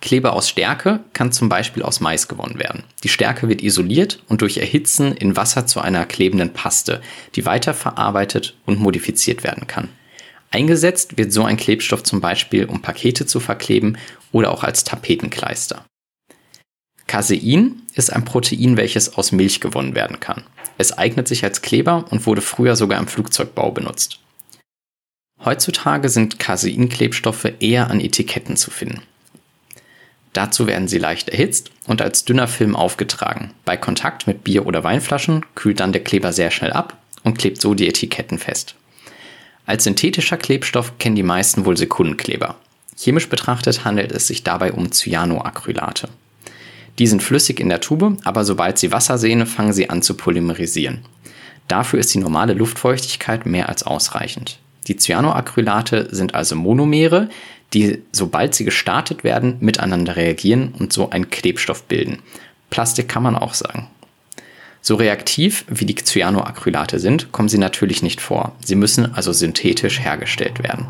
Kleber 0.00 0.32
aus 0.32 0.48
Stärke 0.48 1.00
kann 1.12 1.32
zum 1.32 1.48
Beispiel 1.48 1.82
aus 1.82 2.00
Mais 2.00 2.28
gewonnen 2.28 2.58
werden. 2.58 2.84
Die 3.02 3.08
Stärke 3.08 3.48
wird 3.48 3.62
isoliert 3.62 4.22
und 4.28 4.42
durch 4.42 4.58
Erhitzen 4.58 5.12
in 5.12 5.36
Wasser 5.36 5.66
zu 5.66 5.80
einer 5.80 6.06
klebenden 6.06 6.52
Paste, 6.52 7.00
die 7.34 7.44
weiterverarbeitet 7.44 8.54
und 8.64 8.78
modifiziert 8.78 9.42
werden 9.42 9.66
kann. 9.66 9.88
Eingesetzt 10.50 11.18
wird 11.18 11.32
so 11.32 11.44
ein 11.44 11.56
Klebstoff 11.56 12.04
zum 12.04 12.20
Beispiel, 12.20 12.64
um 12.64 12.80
Pakete 12.80 13.26
zu 13.26 13.40
verkleben 13.40 13.98
oder 14.32 14.52
auch 14.52 14.62
als 14.62 14.84
Tapetenkleister. 14.84 15.84
Casein 17.06 17.82
ist 17.94 18.12
ein 18.12 18.24
Protein, 18.24 18.76
welches 18.76 19.14
aus 19.14 19.32
Milch 19.32 19.60
gewonnen 19.60 19.94
werden 19.94 20.20
kann. 20.20 20.44
Es 20.76 20.96
eignet 20.96 21.26
sich 21.26 21.42
als 21.42 21.60
Kleber 21.60 22.04
und 22.10 22.26
wurde 22.26 22.40
früher 22.40 22.76
sogar 22.76 23.00
im 23.00 23.08
Flugzeugbau 23.08 23.72
benutzt. 23.72 24.20
Heutzutage 25.44 26.08
sind 26.08 26.38
Caseinklebstoffe 26.38 27.52
eher 27.60 27.90
an 27.90 28.00
Etiketten 28.00 28.56
zu 28.56 28.70
finden. 28.70 29.02
Dazu 30.32 30.66
werden 30.66 30.88
sie 30.88 30.98
leicht 30.98 31.28
erhitzt 31.28 31.70
und 31.86 32.02
als 32.02 32.24
dünner 32.24 32.48
Film 32.48 32.76
aufgetragen. 32.76 33.52
Bei 33.64 33.76
Kontakt 33.76 34.26
mit 34.26 34.44
Bier- 34.44 34.66
oder 34.66 34.84
Weinflaschen 34.84 35.44
kühlt 35.54 35.80
dann 35.80 35.92
der 35.92 36.04
Kleber 36.04 36.32
sehr 36.32 36.50
schnell 36.50 36.72
ab 36.72 36.96
und 37.24 37.38
klebt 37.38 37.60
so 37.60 37.74
die 37.74 37.88
Etiketten 37.88 38.38
fest. 38.38 38.74
Als 39.66 39.84
synthetischer 39.84 40.36
Klebstoff 40.36 40.98
kennen 40.98 41.16
die 41.16 41.22
meisten 41.22 41.64
wohl 41.64 41.76
Sekundenkleber. 41.76 42.56
Chemisch 42.96 43.28
betrachtet 43.28 43.84
handelt 43.84 44.12
es 44.12 44.26
sich 44.26 44.42
dabei 44.42 44.72
um 44.72 44.90
Cyanoacrylate. 44.90 46.08
Die 46.98 47.06
sind 47.06 47.22
flüssig 47.22 47.60
in 47.60 47.68
der 47.68 47.80
Tube, 47.80 48.16
aber 48.24 48.44
sobald 48.44 48.78
sie 48.78 48.90
Wasser 48.92 49.18
sehen, 49.18 49.46
fangen 49.46 49.72
sie 49.72 49.88
an 49.88 50.02
zu 50.02 50.14
polymerisieren. 50.14 51.00
Dafür 51.68 52.00
ist 52.00 52.12
die 52.14 52.18
normale 52.18 52.54
Luftfeuchtigkeit 52.54 53.46
mehr 53.46 53.68
als 53.68 53.84
ausreichend. 53.84 54.58
Die 54.88 54.96
Cyanoacrylate 54.96 56.08
sind 56.10 56.34
also 56.34 56.56
Monomere, 56.56 57.28
die, 57.74 58.02
sobald 58.12 58.54
sie 58.54 58.64
gestartet 58.64 59.24
werden, 59.24 59.56
miteinander 59.60 60.16
reagieren 60.16 60.74
und 60.78 60.92
so 60.92 61.10
einen 61.10 61.30
Klebstoff 61.30 61.84
bilden. 61.84 62.18
Plastik 62.70 63.08
kann 63.08 63.22
man 63.22 63.36
auch 63.36 63.54
sagen. 63.54 63.88
So 64.80 64.94
reaktiv 64.94 65.64
wie 65.68 65.84
die 65.84 65.94
Cyanoacrylate 65.94 66.98
sind, 66.98 67.32
kommen 67.32 67.48
sie 67.48 67.58
natürlich 67.58 68.02
nicht 68.02 68.20
vor. 68.20 68.56
Sie 68.64 68.76
müssen 68.76 69.14
also 69.14 69.32
synthetisch 69.32 70.00
hergestellt 70.00 70.62
werden. 70.62 70.86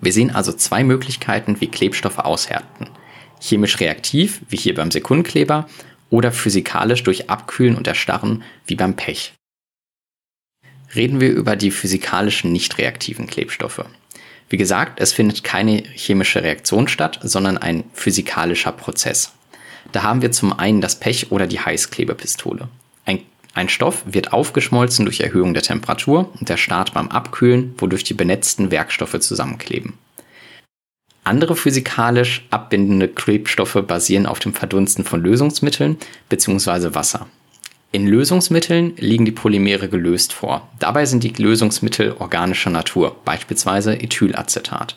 Wir 0.00 0.12
sehen 0.12 0.34
also 0.34 0.52
zwei 0.52 0.84
Möglichkeiten, 0.84 1.60
wie 1.60 1.66
Klebstoffe 1.66 2.18
aushärten. 2.18 2.88
Chemisch 3.40 3.80
reaktiv, 3.80 4.42
wie 4.48 4.56
hier 4.56 4.74
beim 4.74 4.90
Sekundenkleber, 4.90 5.66
oder 6.10 6.30
physikalisch 6.30 7.02
durch 7.02 7.30
Abkühlen 7.30 7.74
und 7.74 7.86
Erstarren 7.86 8.42
wie 8.66 8.76
beim 8.76 8.94
Pech. 8.94 9.32
Reden 10.94 11.20
wir 11.20 11.32
über 11.32 11.56
die 11.56 11.70
physikalischen 11.70 12.52
nicht 12.52 12.78
reaktiven 12.78 13.26
Klebstoffe. 13.26 13.84
Wie 14.48 14.56
gesagt, 14.56 15.00
es 15.00 15.12
findet 15.12 15.42
keine 15.42 15.82
chemische 15.94 16.42
Reaktion 16.42 16.88
statt, 16.88 17.20
sondern 17.22 17.58
ein 17.58 17.84
physikalischer 17.92 18.72
Prozess. 18.72 19.32
Da 19.92 20.02
haben 20.02 20.22
wir 20.22 20.32
zum 20.32 20.58
einen 20.58 20.80
das 20.80 20.98
Pech 20.98 21.30
oder 21.30 21.46
die 21.46 21.60
Heißklebepistole. 21.60 22.68
Ein, 23.04 23.20
ein 23.54 23.68
Stoff 23.68 24.02
wird 24.06 24.32
aufgeschmolzen 24.32 25.04
durch 25.04 25.20
Erhöhung 25.20 25.54
der 25.54 25.62
Temperatur 25.62 26.32
und 26.38 26.48
der 26.48 26.56
Start 26.56 26.94
beim 26.94 27.08
Abkühlen, 27.08 27.74
wodurch 27.78 28.04
die 28.04 28.14
benetzten 28.14 28.70
Werkstoffe 28.70 29.18
zusammenkleben. 29.20 29.94
Andere 31.22 31.56
physikalisch 31.56 32.44
abbindende 32.50 33.08
Klebstoffe 33.08 33.82
basieren 33.86 34.26
auf 34.26 34.40
dem 34.40 34.52
Verdunsten 34.52 35.04
von 35.04 35.22
Lösungsmitteln 35.22 35.96
bzw. 36.28 36.94
Wasser. 36.94 37.26
In 37.94 38.08
Lösungsmitteln 38.08 38.94
liegen 38.96 39.24
die 39.24 39.30
Polymere 39.30 39.88
gelöst 39.88 40.32
vor. 40.32 40.68
Dabei 40.80 41.06
sind 41.06 41.22
die 41.22 41.28
Lösungsmittel 41.28 42.16
organischer 42.18 42.70
Natur, 42.70 43.14
beispielsweise 43.24 43.94
Ethylacetat. 43.94 44.96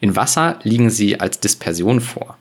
In 0.00 0.14
Wasser 0.14 0.60
liegen 0.62 0.88
sie 0.88 1.18
als 1.18 1.40
Dispersion 1.40 2.00
vor. 2.00 2.38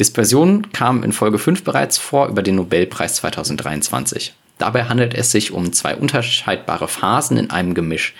Dispersion 0.00 0.72
kam 0.72 1.02
in 1.02 1.12
Folge 1.12 1.38
5 1.38 1.62
bereits 1.62 1.98
vor 1.98 2.28
über 2.28 2.42
den 2.42 2.54
Nobelpreis 2.54 3.16
2023. 3.16 4.32
Dabei 4.56 4.84
handelt 4.84 5.12
es 5.12 5.30
sich 5.30 5.52
um 5.52 5.74
zwei 5.74 5.94
unterscheidbare 5.94 6.88
Phasen 6.88 7.36
in 7.36 7.50
einem 7.50 7.74
Gemisch. 7.74 8.14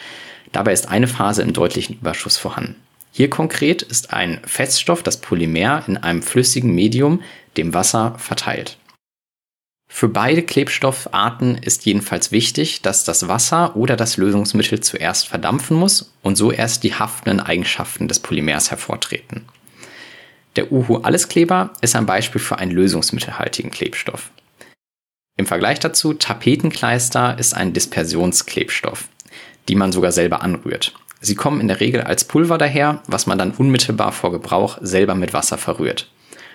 Dabei 0.52 0.74
ist 0.74 0.90
eine 0.90 1.08
Phase 1.08 1.40
im 1.40 1.54
deutlichen 1.54 1.96
Überschuss 1.96 2.36
vorhanden. 2.36 2.76
Hier 3.12 3.30
konkret 3.30 3.80
ist 3.80 4.12
ein 4.12 4.40
Feststoff, 4.44 5.02
das 5.02 5.22
Polymer, 5.22 5.84
in 5.86 5.96
einem 5.96 6.20
flüssigen 6.20 6.74
Medium, 6.74 7.22
dem 7.56 7.72
Wasser, 7.72 8.14
verteilt. 8.18 8.76
Für 9.88 10.08
beide 10.08 10.42
Klebstoffarten 10.42 11.56
ist 11.56 11.86
jedenfalls 11.86 12.30
wichtig, 12.30 12.82
dass 12.82 13.04
das 13.04 13.26
Wasser 13.26 13.74
oder 13.74 13.96
das 13.96 14.18
Lösungsmittel 14.18 14.80
zuerst 14.80 15.26
verdampfen 15.26 15.76
muss 15.76 16.12
und 16.22 16.36
so 16.36 16.52
erst 16.52 16.84
die 16.84 16.94
haftenden 16.94 17.40
Eigenschaften 17.40 18.06
des 18.06 18.20
Polymers 18.20 18.70
hervortreten. 18.70 19.46
Der 20.56 20.70
Uhu-Alleskleber 20.70 21.70
ist 21.80 21.96
ein 21.96 22.06
Beispiel 22.06 22.40
für 22.40 22.58
einen 22.58 22.72
lösungsmittelhaltigen 22.72 23.70
Klebstoff. 23.70 24.30
Im 25.36 25.46
Vergleich 25.46 25.78
dazu, 25.80 26.14
Tapetenkleister 26.14 27.38
ist 27.38 27.54
ein 27.54 27.72
Dispersionsklebstoff, 27.72 29.08
die 29.68 29.74
man 29.74 29.92
sogar 29.92 30.12
selber 30.12 30.42
anrührt. 30.42 30.94
Sie 31.20 31.34
kommen 31.34 31.60
in 31.60 31.68
der 31.68 31.80
Regel 31.80 32.02
als 32.02 32.24
Pulver 32.24 32.58
daher, 32.58 33.02
was 33.06 33.26
man 33.26 33.38
dann 33.38 33.52
unmittelbar 33.52 34.12
vor 34.12 34.32
Gebrauch 34.32 34.78
selber 34.80 35.14
mit 35.14 35.32
Wasser 35.32 35.58
verrührt. 35.58 36.10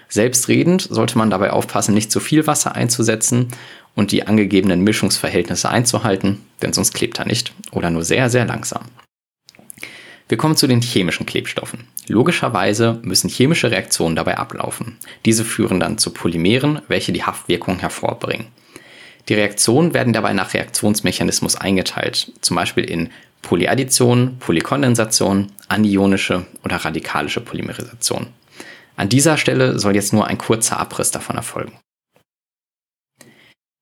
Selbstredend 0.10 0.88
sollte 0.89 1.17
man 1.17 1.29
dabei 1.29 1.51
aufpassen, 1.51 1.93
nicht 1.93 2.12
zu 2.12 2.19
viel 2.19 2.45
Wasser 2.48 2.75
einzusetzen 2.75 3.48
und 3.95 4.12
die 4.12 4.27
angegebenen 4.27 4.81
Mischungsverhältnisse 4.81 5.69
einzuhalten, 5.69 6.41
denn 6.62 6.74
sonst 6.74 6.93
klebt 6.93 7.19
er 7.19 7.25
nicht 7.25 7.53
oder 7.72 7.89
nur 7.89 8.03
sehr, 8.03 8.29
sehr 8.29 8.45
langsam. 8.45 8.83
Wir 10.29 10.38
kommen 10.38 10.55
zu 10.55 10.67
den 10.67 10.81
chemischen 10.81 11.25
Klebstoffen. 11.25 11.88
Logischerweise 12.07 13.00
müssen 13.03 13.29
chemische 13.29 13.69
Reaktionen 13.69 14.15
dabei 14.15 14.38
ablaufen. 14.38 14.98
Diese 15.25 15.45
führen 15.45 15.79
dann 15.79 15.98
zu 15.98 16.12
Polymeren, 16.12 16.81
welche 16.88 17.12
die 17.12 17.24
Haftwirkung 17.24 17.79
hervorbringen. 17.79 18.48
Die 19.29 19.36
Reaktionen 19.36 19.93
werden 19.93 20.12
dabei 20.12 20.33
nach 20.33 20.53
Reaktionsmechanismus 20.53 21.55
eingeteilt, 21.55 22.31
zum 22.41 22.55
Beispiel 22.55 22.83
in 22.83 23.10
Polyaddition, 23.41 24.38
Polykondensation, 24.39 25.51
anionische 25.67 26.45
oder 26.63 26.77
radikalische 26.77 27.41
Polymerisation. 27.41 28.27
An 28.95 29.09
dieser 29.09 29.38
Stelle 29.38 29.79
soll 29.79 29.95
jetzt 29.95 30.13
nur 30.13 30.27
ein 30.27 30.38
kurzer 30.38 30.79
Abriss 30.79 31.12
davon 31.12 31.36
erfolgen. 31.36 31.79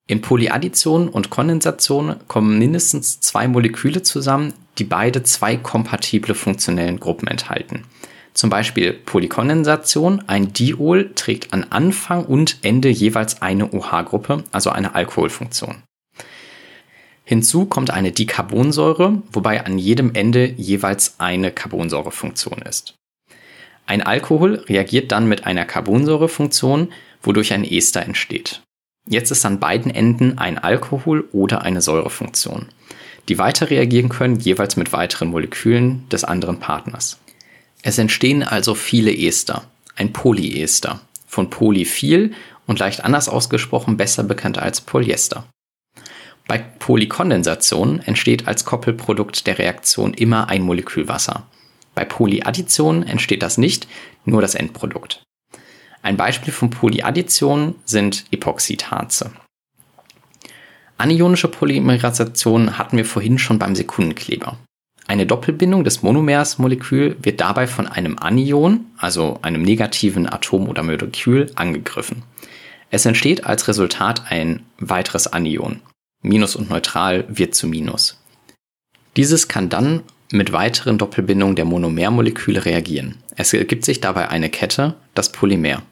In 0.08 0.22
Polyaddition 0.22 1.08
und 1.08 1.30
Kondensation 1.30 2.16
kommen 2.28 2.60
mindestens 2.60 3.22
zwei 3.22 3.48
Moleküle 3.48 4.02
zusammen, 4.02 4.54
die 4.78 4.84
beide 4.84 5.24
zwei 5.24 5.56
kompatible 5.58 6.36
funktionellen 6.36 7.00
Gruppen 7.00 7.28
enthalten. 7.28 7.86
Zum 8.34 8.50
Beispiel 8.50 8.94
Polykondensation, 8.94 10.24
ein 10.28 10.54
Diol 10.54 11.12
trägt 11.16 11.54
an 11.54 11.66
Anfang 11.70 12.26
und 12.26 12.58
Ende 12.62 12.90
jeweils 12.90 13.42
eine 13.42 13.72
OH-Gruppe, 13.74 14.44
also 14.52 14.70
eine 14.70 14.96
Alkoholfunktion. 14.96 15.84
Hinzu 17.24 17.66
kommt 17.66 17.92
eine 17.92 18.12
Dicarbonsäure, 18.12 19.22
wobei 19.32 19.66
an 19.66 19.78
jedem 19.78 20.14
Ende 20.14 20.46
jeweils 20.46 21.20
eine 21.20 21.52
Carbonsäurefunktion 21.52 22.62
ist. 22.64 22.96
Ein 23.86 24.02
Alkohol 24.02 24.64
reagiert 24.68 25.12
dann 25.12 25.28
mit 25.28 25.46
einer 25.46 25.66
Carbonsäurefunktion, 25.66 26.92
wodurch 27.22 27.54
ein 27.54 27.64
Ester 27.64 28.02
entsteht. 28.02 28.62
Jetzt 29.08 29.32
ist 29.32 29.46
an 29.46 29.60
beiden 29.60 29.94
Enden 29.94 30.38
ein 30.38 30.58
Alkohol 30.58 31.28
oder 31.32 31.62
eine 31.64 31.82
Säurefunktion, 31.82 32.68
die 33.30 33.38
weiter 33.38 33.70
reagieren 33.70 34.10
können, 34.10 34.40
jeweils 34.40 34.78
mit 34.78 34.94
weiteren 34.94 35.30
Molekülen 35.30 36.08
des 36.10 36.24
anderen 36.24 36.60
Partners. 36.60 37.20
Es 37.82 37.98
entstehen 37.98 38.44
also 38.44 38.76
viele 38.76 39.16
Ester, 39.16 39.64
ein 39.96 40.14
Polyester, 40.14 41.02
von 41.28 41.50
Poly 41.50 41.86
viel 41.86 42.34
und 42.68 42.80
leicht 42.80 43.04
anders 43.04 43.28
ausgesprochen 43.28 43.98
besser 43.98 44.24
bekannt 44.24 44.60
als 44.60 44.82
Polyester. 44.82 45.46
Bei 46.48 46.58
Polykondensation 46.58 48.00
entsteht 48.00 48.48
als 48.48 48.66
Koppelprodukt 48.66 49.48
der 49.48 49.58
Reaktion 49.58 50.14
immer 50.14 50.50
ein 50.50 50.62
Molekül 50.62 51.08
Wasser. 51.08 51.48
Bei 51.96 52.06
Polyaddition 52.06 53.04
entsteht 53.04 53.44
das 53.44 53.58
nicht, 53.58 53.88
nur 54.26 54.42
das 54.42 54.56
Endprodukt. 54.56 55.24
Ein 56.02 56.18
Beispiel 56.18 56.54
von 56.54 56.70
Polyaddition 56.70 57.76
sind 57.86 58.26
Epoxidharze. 58.32 59.32
Anionische 60.98 61.48
Polymerisation 61.48 62.78
hatten 62.78 62.98
wir 62.98 63.06
vorhin 63.06 63.40
schon 63.40 63.60
beim 63.60 63.76
Sekundenkleber. 63.76 64.58
Eine 65.08 65.26
Doppelbindung 65.26 65.84
des 65.84 66.04
Monomersmolekül 66.04 67.18
wird 67.22 67.42
dabei 67.42 67.68
von 67.68 67.88
einem 67.88 68.18
Anion, 68.18 68.86
also 68.98 69.40
einem 69.42 69.62
negativen 69.62 70.26
Atom 70.32 70.70
oder 70.70 70.84
Molekül, 70.84 71.52
angegriffen. 71.56 72.24
Es 72.92 73.06
entsteht 73.06 73.46
als 73.46 73.68
Resultat 73.68 74.32
ein 74.32 74.64
weiteres 74.78 75.28
Anion. 75.28 75.82
Minus 76.22 76.56
und 76.56 76.70
Neutral 76.70 77.26
wird 77.28 77.56
zu 77.56 77.68
Minus. 77.68 78.22
Dieses 79.18 79.48
kann 79.48 79.70
dann 79.70 80.04
mit 80.34 80.52
weiteren 80.52 80.98
Doppelbindungen 80.98 81.56
der 81.56 81.66
Monomermoleküle 81.66 82.66
reagieren. 82.66 83.18
Es 83.36 83.54
ergibt 83.54 83.86
sich 83.86 84.02
dabei 84.02 84.30
eine 84.30 84.50
Kette, 84.50 84.96
das 85.14 85.32
Polymer. 85.32 85.84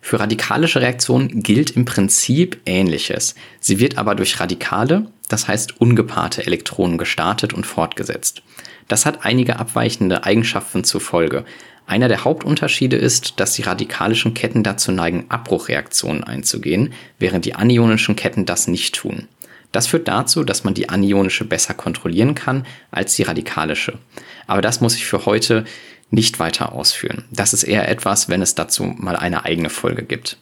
Für 0.00 0.20
radikalische 0.20 0.82
Reaktionen 0.82 1.42
gilt 1.42 1.70
im 1.70 1.86
Prinzip 1.86 2.60
Ähnliches. 2.66 3.34
Sie 3.60 3.80
wird 3.80 3.96
aber 3.96 4.14
durch 4.14 4.38
Radikale, 4.38 5.06
das 5.28 5.48
heißt 5.48 5.80
ungepaarte 5.80 6.44
Elektronen 6.46 6.98
gestartet 6.98 7.54
und 7.54 7.64
fortgesetzt. 7.64 8.42
Das 8.86 9.06
hat 9.06 9.24
einige 9.24 9.58
abweichende 9.58 10.24
Eigenschaften 10.24 10.84
zur 10.84 11.00
Folge. 11.00 11.44
Einer 11.86 12.08
der 12.08 12.24
Hauptunterschiede 12.24 12.96
ist, 12.96 13.40
dass 13.40 13.54
die 13.54 13.62
radikalischen 13.62 14.34
Ketten 14.34 14.62
dazu 14.62 14.92
neigen, 14.92 15.26
Abbruchreaktionen 15.28 16.24
einzugehen, 16.24 16.92
während 17.18 17.44
die 17.44 17.54
anionischen 17.54 18.16
Ketten 18.16 18.46
das 18.46 18.68
nicht 18.68 18.94
tun. 18.94 19.28
Das 19.74 19.88
führt 19.88 20.06
dazu, 20.06 20.44
dass 20.44 20.62
man 20.62 20.72
die 20.72 20.88
anionische 20.88 21.44
besser 21.44 21.74
kontrollieren 21.74 22.36
kann 22.36 22.64
als 22.92 23.16
die 23.16 23.24
radikalische. 23.24 23.98
Aber 24.46 24.62
das 24.62 24.80
muss 24.80 24.94
ich 24.94 25.04
für 25.04 25.26
heute 25.26 25.64
nicht 26.10 26.38
weiter 26.38 26.72
ausführen. 26.72 27.24
Das 27.32 27.52
ist 27.52 27.64
eher 27.64 27.88
etwas, 27.88 28.28
wenn 28.28 28.40
es 28.40 28.54
dazu 28.54 28.84
mal 28.84 29.16
eine 29.16 29.44
eigene 29.44 29.70
Folge 29.70 30.04
gibt. 30.04 30.38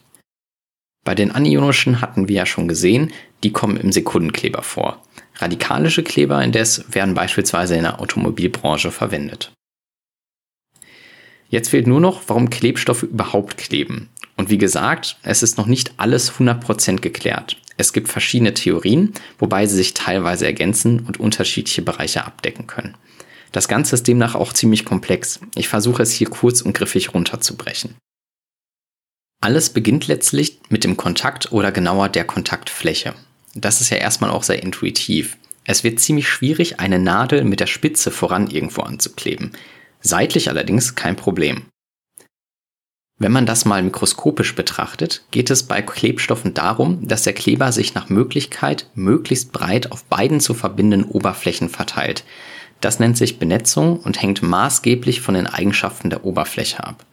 Bei 1.03 1.15
den 1.15 1.31
anionischen 1.31 1.99
hatten 1.99 2.27
wir 2.27 2.35
ja 2.35 2.45
schon 2.45 2.67
gesehen, 2.67 3.11
die 3.43 3.51
kommen 3.51 3.77
im 3.77 3.91
Sekundenkleber 3.91 4.61
vor. 4.61 5.01
Radikalische 5.37 6.03
Kleber 6.03 6.39
indes 6.43 6.85
werden 6.93 7.15
beispielsweise 7.15 7.75
in 7.75 7.83
der 7.83 7.99
Automobilbranche 8.01 8.91
verwendet. 8.91 9.51
Jetzt 11.49 11.69
fehlt 11.69 11.87
nur 11.87 11.99
noch, 11.99 12.21
warum 12.27 12.51
Klebstoffe 12.51 13.01
überhaupt 13.01 13.57
kleben. 13.57 14.09
Und 14.43 14.49
wie 14.49 14.57
gesagt, 14.57 15.15
es 15.23 15.41
ist 15.41 15.57
noch 15.57 15.67
nicht 15.67 15.93
alles 15.95 16.33
100% 16.33 16.97
geklärt. 16.97 17.55
Es 17.77 17.93
gibt 17.93 18.09
verschiedene 18.09 18.53
Theorien, 18.53 19.13
wobei 19.39 19.65
sie 19.67 19.77
sich 19.77 19.93
teilweise 19.93 20.45
ergänzen 20.45 20.99
und 21.07 21.17
unterschiedliche 21.17 21.81
Bereiche 21.81 22.25
abdecken 22.25 22.67
können. 22.67 22.97
Das 23.53 23.69
Ganze 23.69 23.95
ist 23.95 24.05
demnach 24.05 24.35
auch 24.35 24.51
ziemlich 24.51 24.83
komplex. 24.83 25.39
Ich 25.55 25.69
versuche 25.69 26.03
es 26.03 26.11
hier 26.11 26.29
kurz 26.29 26.59
und 26.59 26.73
griffig 26.73 27.13
runterzubrechen. 27.13 27.95
Alles 29.39 29.69
beginnt 29.69 30.07
letztlich 30.07 30.59
mit 30.67 30.83
dem 30.83 30.97
Kontakt 30.97 31.53
oder 31.53 31.71
genauer 31.71 32.09
der 32.09 32.25
Kontaktfläche. 32.25 33.13
Das 33.55 33.79
ist 33.79 33.91
ja 33.91 33.97
erstmal 33.97 34.29
auch 34.29 34.43
sehr 34.43 34.61
intuitiv. 34.61 35.37
Es 35.63 35.85
wird 35.85 36.01
ziemlich 36.01 36.27
schwierig, 36.27 36.81
eine 36.81 36.99
Nadel 36.99 37.45
mit 37.45 37.61
der 37.61 37.67
Spitze 37.67 38.11
voran 38.11 38.49
irgendwo 38.49 38.81
anzukleben. 38.81 39.53
Seitlich 40.01 40.49
allerdings 40.49 40.95
kein 40.95 41.15
Problem. 41.15 41.67
Wenn 43.23 43.31
man 43.31 43.45
das 43.45 43.63
mal 43.63 43.81
mikroskopisch 43.81 44.53
betrachtet, 44.53 45.23
geht 45.31 45.49
es 45.49 45.63
bei 45.63 45.81
Klebstoffen 45.81 46.53
darum, 46.53 47.07
dass 47.07 47.23
der 47.23 47.31
Kleber 47.31 47.71
sich 47.71 47.93
nach 47.93 48.09
Möglichkeit 48.09 48.89
möglichst 48.95 49.53
breit 49.53 49.93
auf 49.93 50.03
beiden 50.03 50.41
zu 50.41 50.53
verbindenden 50.53 51.09
Oberflächen 51.09 51.69
verteilt. 51.69 52.25
Das 52.81 52.99
nennt 52.99 53.15
sich 53.17 53.39
Benetzung 53.39 53.97
und 54.01 54.21
hängt 54.21 54.43
maßgeblich 54.43 55.21
von 55.21 55.35
den 55.35 55.47
Eigenschaften 55.47 56.09
der 56.09 56.25
Oberfläche 56.25 56.83
ab. 56.83 57.05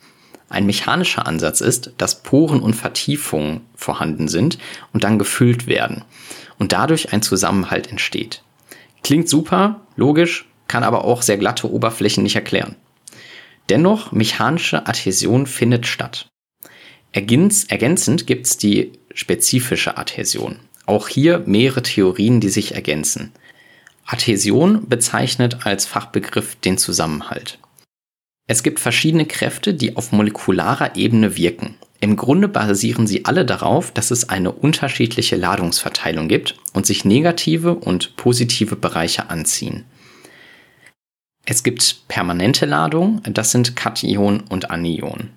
Ein 0.49 0.67
mechanischer 0.67 1.29
Ansatz 1.29 1.61
ist, 1.61 1.93
dass 1.97 2.25
Poren 2.25 2.59
und 2.59 2.75
Vertiefungen 2.75 3.61
vorhanden 3.77 4.27
sind 4.27 4.59
und 4.93 5.05
dann 5.05 5.17
gefüllt 5.17 5.69
werden 5.69 6.03
und 6.59 6.73
dadurch 6.73 7.13
ein 7.13 7.23
Zusammenhalt 7.23 7.89
entsteht. 7.89 8.43
Klingt 9.05 9.29
super, 9.29 9.83
logisch, 9.95 10.49
kann 10.67 10.83
aber 10.83 11.05
auch 11.05 11.23
sehr 11.23 11.39
glatte 11.39 11.71
Oberflächen 11.71 12.25
nicht 12.25 12.35
erklären. 12.35 12.75
Dennoch, 13.69 14.13
mechanische 14.13 14.87
Adhäsion 14.87 15.47
findet 15.47 15.87
statt. 15.87 16.29
Ergänzend 17.13 18.27
gibt 18.27 18.47
es 18.47 18.57
die 18.57 18.93
spezifische 19.15 19.99
Adhäsion. 19.99 20.61
Auch 20.87 21.09
hier 21.09 21.43
mehrere 21.47 21.83
Theorien, 21.83 22.41
die 22.41 22.49
sich 22.49 22.75
ergänzen. 22.75 23.33
Adhäsion 24.07 24.89
bezeichnet 24.89 25.67
als 25.67 25.87
Fachbegriff 25.87 26.57
den 26.57 26.79
Zusammenhalt. 26.79 27.59
Es 28.49 28.65
gibt 28.65 28.81
verschiedene 28.81 29.27
Kräfte, 29.27 29.75
die 29.75 29.97
auf 29.97 30.11
molekularer 30.11 30.97
Ebene 30.97 31.37
wirken. 31.37 31.77
Im 32.01 32.17
Grunde 32.17 32.49
basieren 32.49 33.07
sie 33.07 33.25
alle 33.25 33.45
darauf, 33.45 33.93
dass 33.93 34.11
es 34.11 34.29
eine 34.29 34.51
unterschiedliche 34.51 35.37
Ladungsverteilung 35.37 36.27
gibt 36.27 36.57
und 36.73 36.87
sich 36.87 37.05
negative 37.05 37.75
und 37.75 38.17
positive 38.17 38.75
Bereiche 38.75 39.31
anziehen. 39.31 39.85
Es 41.51 41.65
gibt 41.65 42.07
permanente 42.07 42.65
Ladungen, 42.65 43.23
das 43.25 43.51
sind 43.51 43.75
Kation 43.75 44.45
und 44.51 44.71
Anion. 44.71 45.31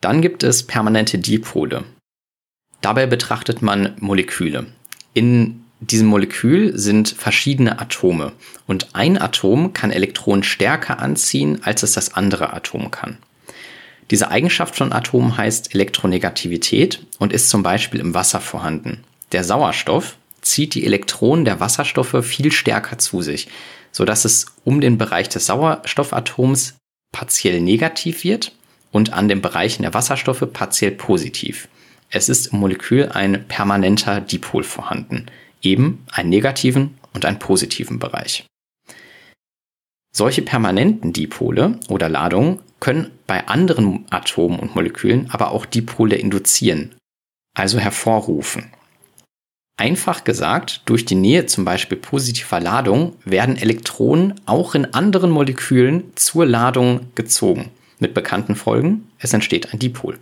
Dann 0.00 0.22
gibt 0.22 0.44
es 0.44 0.64
permanente 0.64 1.18
Dipole. 1.18 1.82
Dabei 2.80 3.06
betrachtet 3.06 3.60
man 3.60 3.96
Moleküle. 3.98 4.66
In 5.12 5.64
diesem 5.80 6.06
Molekül 6.06 6.78
sind 6.78 7.08
verschiedene 7.08 7.80
Atome 7.80 8.30
und 8.68 8.94
ein 8.94 9.20
Atom 9.20 9.72
kann 9.72 9.90
Elektronen 9.90 10.44
stärker 10.44 11.00
anziehen, 11.00 11.58
als 11.64 11.82
es 11.82 11.94
das 11.94 12.14
andere 12.14 12.52
Atom 12.52 12.92
kann. 12.92 13.18
Diese 14.12 14.30
Eigenschaft 14.30 14.76
von 14.76 14.92
Atomen 14.92 15.36
heißt 15.36 15.74
Elektronegativität 15.74 17.04
und 17.18 17.32
ist 17.32 17.50
zum 17.50 17.64
Beispiel 17.64 17.98
im 17.98 18.14
Wasser 18.14 18.38
vorhanden. 18.38 19.02
Der 19.32 19.42
Sauerstoff 19.42 20.18
zieht 20.40 20.74
die 20.74 20.86
Elektronen 20.86 21.44
der 21.44 21.58
Wasserstoffe 21.58 22.24
viel 22.24 22.52
stärker 22.52 22.98
zu 22.98 23.22
sich, 23.22 23.48
sodass 23.92 24.24
es 24.24 24.46
um 24.64 24.80
den 24.80 24.98
Bereich 24.98 25.28
des 25.28 25.46
Sauerstoffatoms 25.46 26.76
partiell 27.12 27.60
negativ 27.60 28.24
wird 28.24 28.52
und 28.92 29.12
an 29.12 29.28
den 29.28 29.42
Bereichen 29.42 29.82
der 29.82 29.94
Wasserstoffe 29.94 30.46
partiell 30.52 30.92
positiv. 30.92 31.68
Es 32.10 32.28
ist 32.28 32.48
im 32.48 32.60
Molekül 32.60 33.08
ein 33.10 33.46
permanenter 33.46 34.20
Dipol 34.20 34.64
vorhanden, 34.64 35.26
eben 35.62 36.04
einen 36.10 36.30
negativen 36.30 36.98
und 37.12 37.24
einen 37.24 37.38
positiven 37.38 37.98
Bereich. 37.98 38.44
Solche 40.12 40.42
permanenten 40.42 41.12
Dipole 41.12 41.78
oder 41.88 42.08
Ladungen 42.08 42.58
können 42.80 43.12
bei 43.26 43.46
anderen 43.46 44.06
Atomen 44.10 44.58
und 44.58 44.74
Molekülen 44.74 45.30
aber 45.30 45.52
auch 45.52 45.66
Dipole 45.66 46.16
induzieren, 46.16 46.96
also 47.54 47.78
hervorrufen. 47.78 48.72
Einfach 49.80 50.24
gesagt, 50.24 50.82
durch 50.84 51.06
die 51.06 51.14
Nähe 51.14 51.46
zum 51.46 51.64
Beispiel 51.64 51.96
positiver 51.96 52.60
Ladung 52.60 53.16
werden 53.24 53.56
Elektronen 53.56 54.38
auch 54.44 54.74
in 54.74 54.92
anderen 54.92 55.30
Molekülen 55.30 56.04
zur 56.16 56.44
Ladung 56.44 57.06
gezogen. 57.14 57.70
Mit 57.98 58.12
bekannten 58.12 58.56
Folgen, 58.56 59.08
es 59.18 59.32
entsteht 59.32 59.72
ein 59.72 59.78
Dipol. 59.78 60.18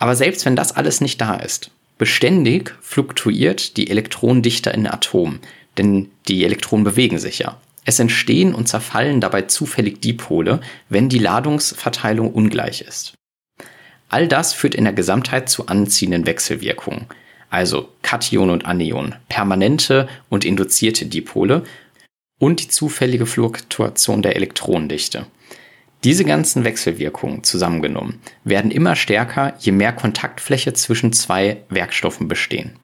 Aber 0.00 0.16
selbst 0.16 0.44
wenn 0.44 0.56
das 0.56 0.74
alles 0.74 1.00
nicht 1.00 1.20
da 1.20 1.36
ist, 1.36 1.70
beständig 1.98 2.74
fluktuiert 2.80 3.76
die 3.76 3.88
Elektronendichte 3.88 4.70
in 4.70 4.88
Atomen, 4.88 5.38
denn 5.78 6.10
die 6.26 6.44
Elektronen 6.44 6.82
bewegen 6.82 7.20
sich 7.20 7.38
ja. 7.38 7.60
Es 7.84 8.00
entstehen 8.00 8.56
und 8.56 8.66
zerfallen 8.66 9.20
dabei 9.20 9.42
zufällig 9.42 10.00
Dipole, 10.00 10.60
wenn 10.88 11.08
die 11.08 11.20
Ladungsverteilung 11.20 12.32
ungleich 12.32 12.80
ist. 12.80 13.14
All 14.08 14.26
das 14.26 14.52
führt 14.52 14.74
in 14.74 14.82
der 14.82 14.94
Gesamtheit 14.94 15.48
zu 15.48 15.68
anziehenden 15.68 16.26
Wechselwirkungen 16.26 17.06
also 17.52 17.90
Kation 18.00 18.50
und 18.50 18.64
Anion, 18.64 19.14
permanente 19.28 20.08
und 20.30 20.44
induzierte 20.44 21.06
Dipole 21.06 21.64
und 22.38 22.60
die 22.60 22.68
zufällige 22.68 23.26
Fluktuation 23.26 24.22
der 24.22 24.36
Elektronendichte. 24.36 25.26
Diese 26.02 26.24
ganzen 26.24 26.64
Wechselwirkungen 26.64 27.44
zusammengenommen 27.44 28.20
werden 28.42 28.70
immer 28.70 28.96
stärker, 28.96 29.54
je 29.60 29.70
mehr 29.70 29.92
Kontaktfläche 29.92 30.72
zwischen 30.72 31.12
zwei 31.12 31.62
Werkstoffen 31.68 32.26
bestehen. 32.26 32.78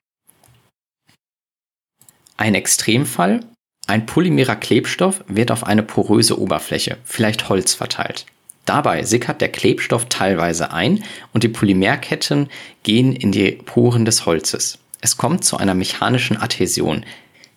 Ein 2.37 2.55
Extremfall, 2.55 3.41
ein 3.87 4.07
polymerer 4.07 4.55
Klebstoff 4.55 5.25
wird 5.27 5.51
auf 5.51 5.65
eine 5.65 5.83
poröse 5.83 6.39
Oberfläche, 6.39 6.99
vielleicht 7.05 7.49
Holz 7.49 7.75
verteilt. 7.75 8.27
Dabei 8.69 9.03
sickert 9.03 9.41
der 9.41 9.49
Klebstoff 9.49 10.11
teilweise 10.11 10.73
ein 10.73 11.03
und 11.33 11.43
die 11.43 11.49
Polymerketten 11.49 12.51
gehen 12.83 13.17
in 13.17 13.33
die 13.33 13.53
Poren 13.53 14.05
des 14.05 14.27
Holzes. 14.27 14.79
Es 15.01 15.17
kommt 15.17 15.43
zu 15.43 15.57
einer 15.57 15.73
mechanischen 15.73 16.37
Adhäsion. 16.37 17.07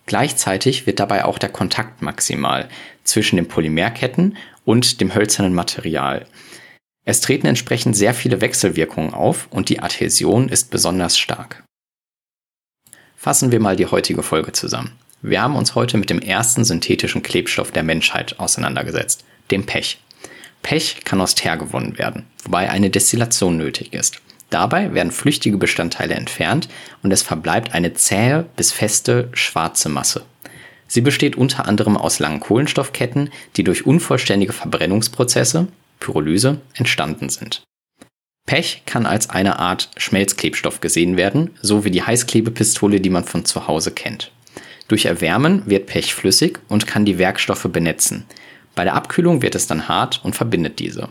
Gleichzeitig 0.06 0.86
wird 0.86 1.00
dabei 1.00 1.26
auch 1.26 1.38
der 1.38 1.50
Kontakt 1.50 2.00
maximal 2.00 2.70
zwischen 3.04 3.36
den 3.36 3.46
Polymerketten 3.46 4.38
und 4.64 5.02
dem 5.02 5.14
hölzernen 5.14 5.52
Material. 5.52 6.26
Es 7.04 7.20
treten 7.20 7.46
entsprechend 7.46 7.94
sehr 7.94 8.14
viele 8.14 8.40
Wechselwirkungen 8.40 9.12
auf 9.12 9.48
und 9.50 9.68
die 9.68 9.80
Adhäsion 9.80 10.48
ist 10.48 10.70
besonders 10.70 11.18
stark. 11.18 11.62
Fassen 13.16 13.52
wir 13.52 13.60
mal 13.60 13.76
die 13.76 13.86
heutige 13.86 14.22
Folge 14.22 14.52
zusammen. 14.52 14.92
Wir 15.20 15.42
haben 15.42 15.56
uns 15.56 15.74
heute 15.74 15.98
mit 15.98 16.08
dem 16.08 16.20
ersten 16.20 16.64
synthetischen 16.64 17.22
Klebstoff 17.22 17.70
der 17.70 17.82
Menschheit 17.82 18.40
auseinandergesetzt, 18.40 19.26
dem 19.50 19.66
Pech. 19.66 20.01
Pech 20.62 21.02
kann 21.04 21.20
aus 21.20 21.34
Teer 21.34 21.56
gewonnen 21.56 21.98
werden, 21.98 22.24
wobei 22.44 22.70
eine 22.70 22.90
Destillation 22.90 23.56
nötig 23.56 23.92
ist. 23.92 24.20
Dabei 24.50 24.92
werden 24.92 25.12
flüchtige 25.12 25.56
Bestandteile 25.56 26.14
entfernt 26.14 26.68
und 27.02 27.10
es 27.10 27.22
verbleibt 27.22 27.74
eine 27.74 27.94
zähe 27.94 28.46
bis 28.56 28.70
feste 28.70 29.28
schwarze 29.32 29.88
Masse. 29.88 30.24
Sie 30.86 31.00
besteht 31.00 31.36
unter 31.36 31.66
anderem 31.66 31.96
aus 31.96 32.18
langen 32.18 32.40
Kohlenstoffketten, 32.40 33.30
die 33.56 33.64
durch 33.64 33.86
unvollständige 33.86 34.52
Verbrennungsprozesse, 34.52 35.68
Pyrolyse, 36.00 36.60
entstanden 36.74 37.30
sind. 37.30 37.62
Pech 38.46 38.82
kann 38.84 39.06
als 39.06 39.30
eine 39.30 39.58
Art 39.58 39.88
Schmelzklebstoff 39.96 40.80
gesehen 40.80 41.16
werden, 41.16 41.50
so 41.62 41.84
wie 41.84 41.90
die 41.90 42.02
Heißklebepistole, 42.02 43.00
die 43.00 43.08
man 43.08 43.24
von 43.24 43.46
zu 43.46 43.66
Hause 43.68 43.92
kennt. 43.92 44.32
Durch 44.88 45.06
Erwärmen 45.06 45.62
wird 45.64 45.86
Pech 45.86 46.14
flüssig 46.14 46.58
und 46.68 46.86
kann 46.86 47.06
die 47.06 47.16
Werkstoffe 47.16 47.68
benetzen. 47.72 48.26
Bei 48.74 48.84
der 48.84 48.94
Abkühlung 48.94 49.42
wird 49.42 49.54
es 49.54 49.66
dann 49.66 49.88
hart 49.88 50.20
und 50.24 50.34
verbindet 50.34 50.78
diese. 50.78 51.08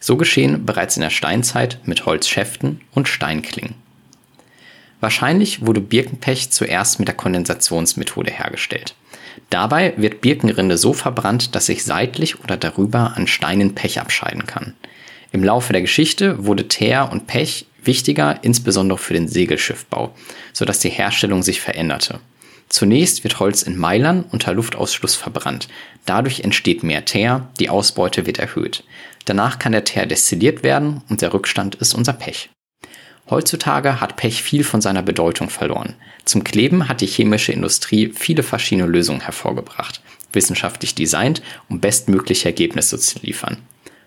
So 0.00 0.16
geschehen 0.16 0.66
bereits 0.66 0.96
in 0.96 1.02
der 1.02 1.10
Steinzeit 1.10 1.78
mit 1.84 2.06
Holzschäften 2.06 2.80
und 2.92 3.08
Steinklingen. 3.08 3.74
Wahrscheinlich 5.00 5.66
wurde 5.66 5.80
Birkenpech 5.80 6.50
zuerst 6.50 6.98
mit 6.98 7.08
der 7.08 7.14
Kondensationsmethode 7.14 8.30
hergestellt. 8.30 8.94
Dabei 9.50 9.92
wird 9.96 10.20
Birkenrinde 10.20 10.78
so 10.78 10.92
verbrannt, 10.92 11.54
dass 11.54 11.66
sich 11.66 11.84
seitlich 11.84 12.40
oder 12.40 12.56
darüber 12.56 13.16
an 13.16 13.26
Steinen 13.26 13.74
Pech 13.74 14.00
abscheiden 14.00 14.46
kann. 14.46 14.74
Im 15.32 15.44
Laufe 15.44 15.72
der 15.72 15.82
Geschichte 15.82 16.46
wurde 16.46 16.68
Teer 16.68 17.10
und 17.10 17.26
Pech 17.26 17.66
wichtiger, 17.82 18.38
insbesondere 18.42 18.98
für 18.98 19.14
den 19.14 19.28
Segelschiffbau, 19.28 20.14
sodass 20.52 20.78
die 20.78 20.90
Herstellung 20.90 21.42
sich 21.42 21.60
veränderte. 21.60 22.20
Zunächst 22.74 23.22
wird 23.22 23.38
Holz 23.38 23.62
in 23.62 23.78
Meilern 23.78 24.24
unter 24.32 24.52
Luftausschluss 24.52 25.14
verbrannt. 25.14 25.68
Dadurch 26.06 26.40
entsteht 26.40 26.82
mehr 26.82 27.04
Teer, 27.04 27.46
die 27.60 27.68
Ausbeute 27.68 28.26
wird 28.26 28.40
erhöht. 28.40 28.82
Danach 29.26 29.60
kann 29.60 29.70
der 29.70 29.84
Teer 29.84 30.06
destilliert 30.06 30.64
werden 30.64 31.00
und 31.08 31.22
der 31.22 31.32
Rückstand 31.32 31.76
ist 31.76 31.94
unser 31.94 32.14
Pech. 32.14 32.50
Heutzutage 33.30 34.00
hat 34.00 34.16
Pech 34.16 34.42
viel 34.42 34.64
von 34.64 34.80
seiner 34.80 35.04
Bedeutung 35.04 35.50
verloren. 35.50 35.94
Zum 36.24 36.42
Kleben 36.42 36.88
hat 36.88 37.00
die 37.00 37.06
chemische 37.06 37.52
Industrie 37.52 38.12
viele 38.12 38.42
verschiedene 38.42 38.88
Lösungen 38.88 39.20
hervorgebracht, 39.20 40.00
wissenschaftlich 40.32 40.96
designt, 40.96 41.42
um 41.68 41.78
bestmögliche 41.78 42.46
Ergebnisse 42.46 42.98
zu 42.98 43.20
liefern. 43.20 43.58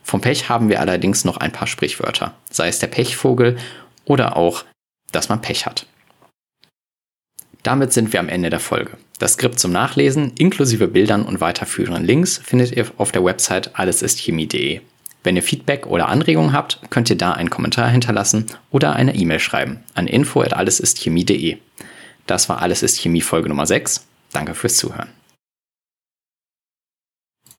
Vom 0.03 0.19
Pech 0.19 0.49
haben 0.49 0.67
wir 0.67 0.81
allerdings 0.81 1.23
noch 1.23 1.37
ein 1.37 1.53
paar 1.53 1.67
Sprichwörter, 1.67 2.33
sei 2.49 2.67
es 2.67 2.79
der 2.79 2.87
Pechvogel 2.87 3.55
oder 4.03 4.35
auch, 4.35 4.65
dass 5.13 5.29
man 5.29 5.39
Pech 5.39 5.65
hat. 5.65 5.85
Damit 7.67 7.91
sind 7.91 8.13
wir 8.13 8.21
am 8.21 8.29
Ende 8.29 8.49
der 8.49 8.61
Folge. 8.61 8.91
Das 9.19 9.33
Skript 9.33 9.59
zum 9.59 9.73
Nachlesen 9.73 10.31
inklusive 10.37 10.87
Bildern 10.87 11.23
und 11.23 11.41
weiterführenden 11.41 12.05
Links 12.05 12.37
findet 12.37 12.71
ihr 12.71 12.85
auf 12.95 13.11
der 13.11 13.25
Website 13.25 13.77
allesistchemie.de. 13.77 14.79
Wenn 15.25 15.35
ihr 15.35 15.43
Feedback 15.43 15.85
oder 15.85 16.07
Anregungen 16.07 16.53
habt, 16.53 16.79
könnt 16.89 17.09
ihr 17.09 17.17
da 17.17 17.33
einen 17.33 17.49
Kommentar 17.49 17.89
hinterlassen 17.89 18.45
oder 18.71 18.95
eine 18.95 19.15
E-Mail 19.15 19.39
schreiben 19.39 19.83
an 19.95 20.07
info@allesistchemie.de. 20.07 21.57
Das 22.25 22.47
war 22.47 22.61
Alles 22.61 22.83
ist 22.83 23.01
Chemie 23.01 23.19
Folge 23.19 23.49
Nummer 23.49 23.65
6. 23.65 24.07
Danke 24.31 24.53
fürs 24.53 24.77
Zuhören. 24.77 25.09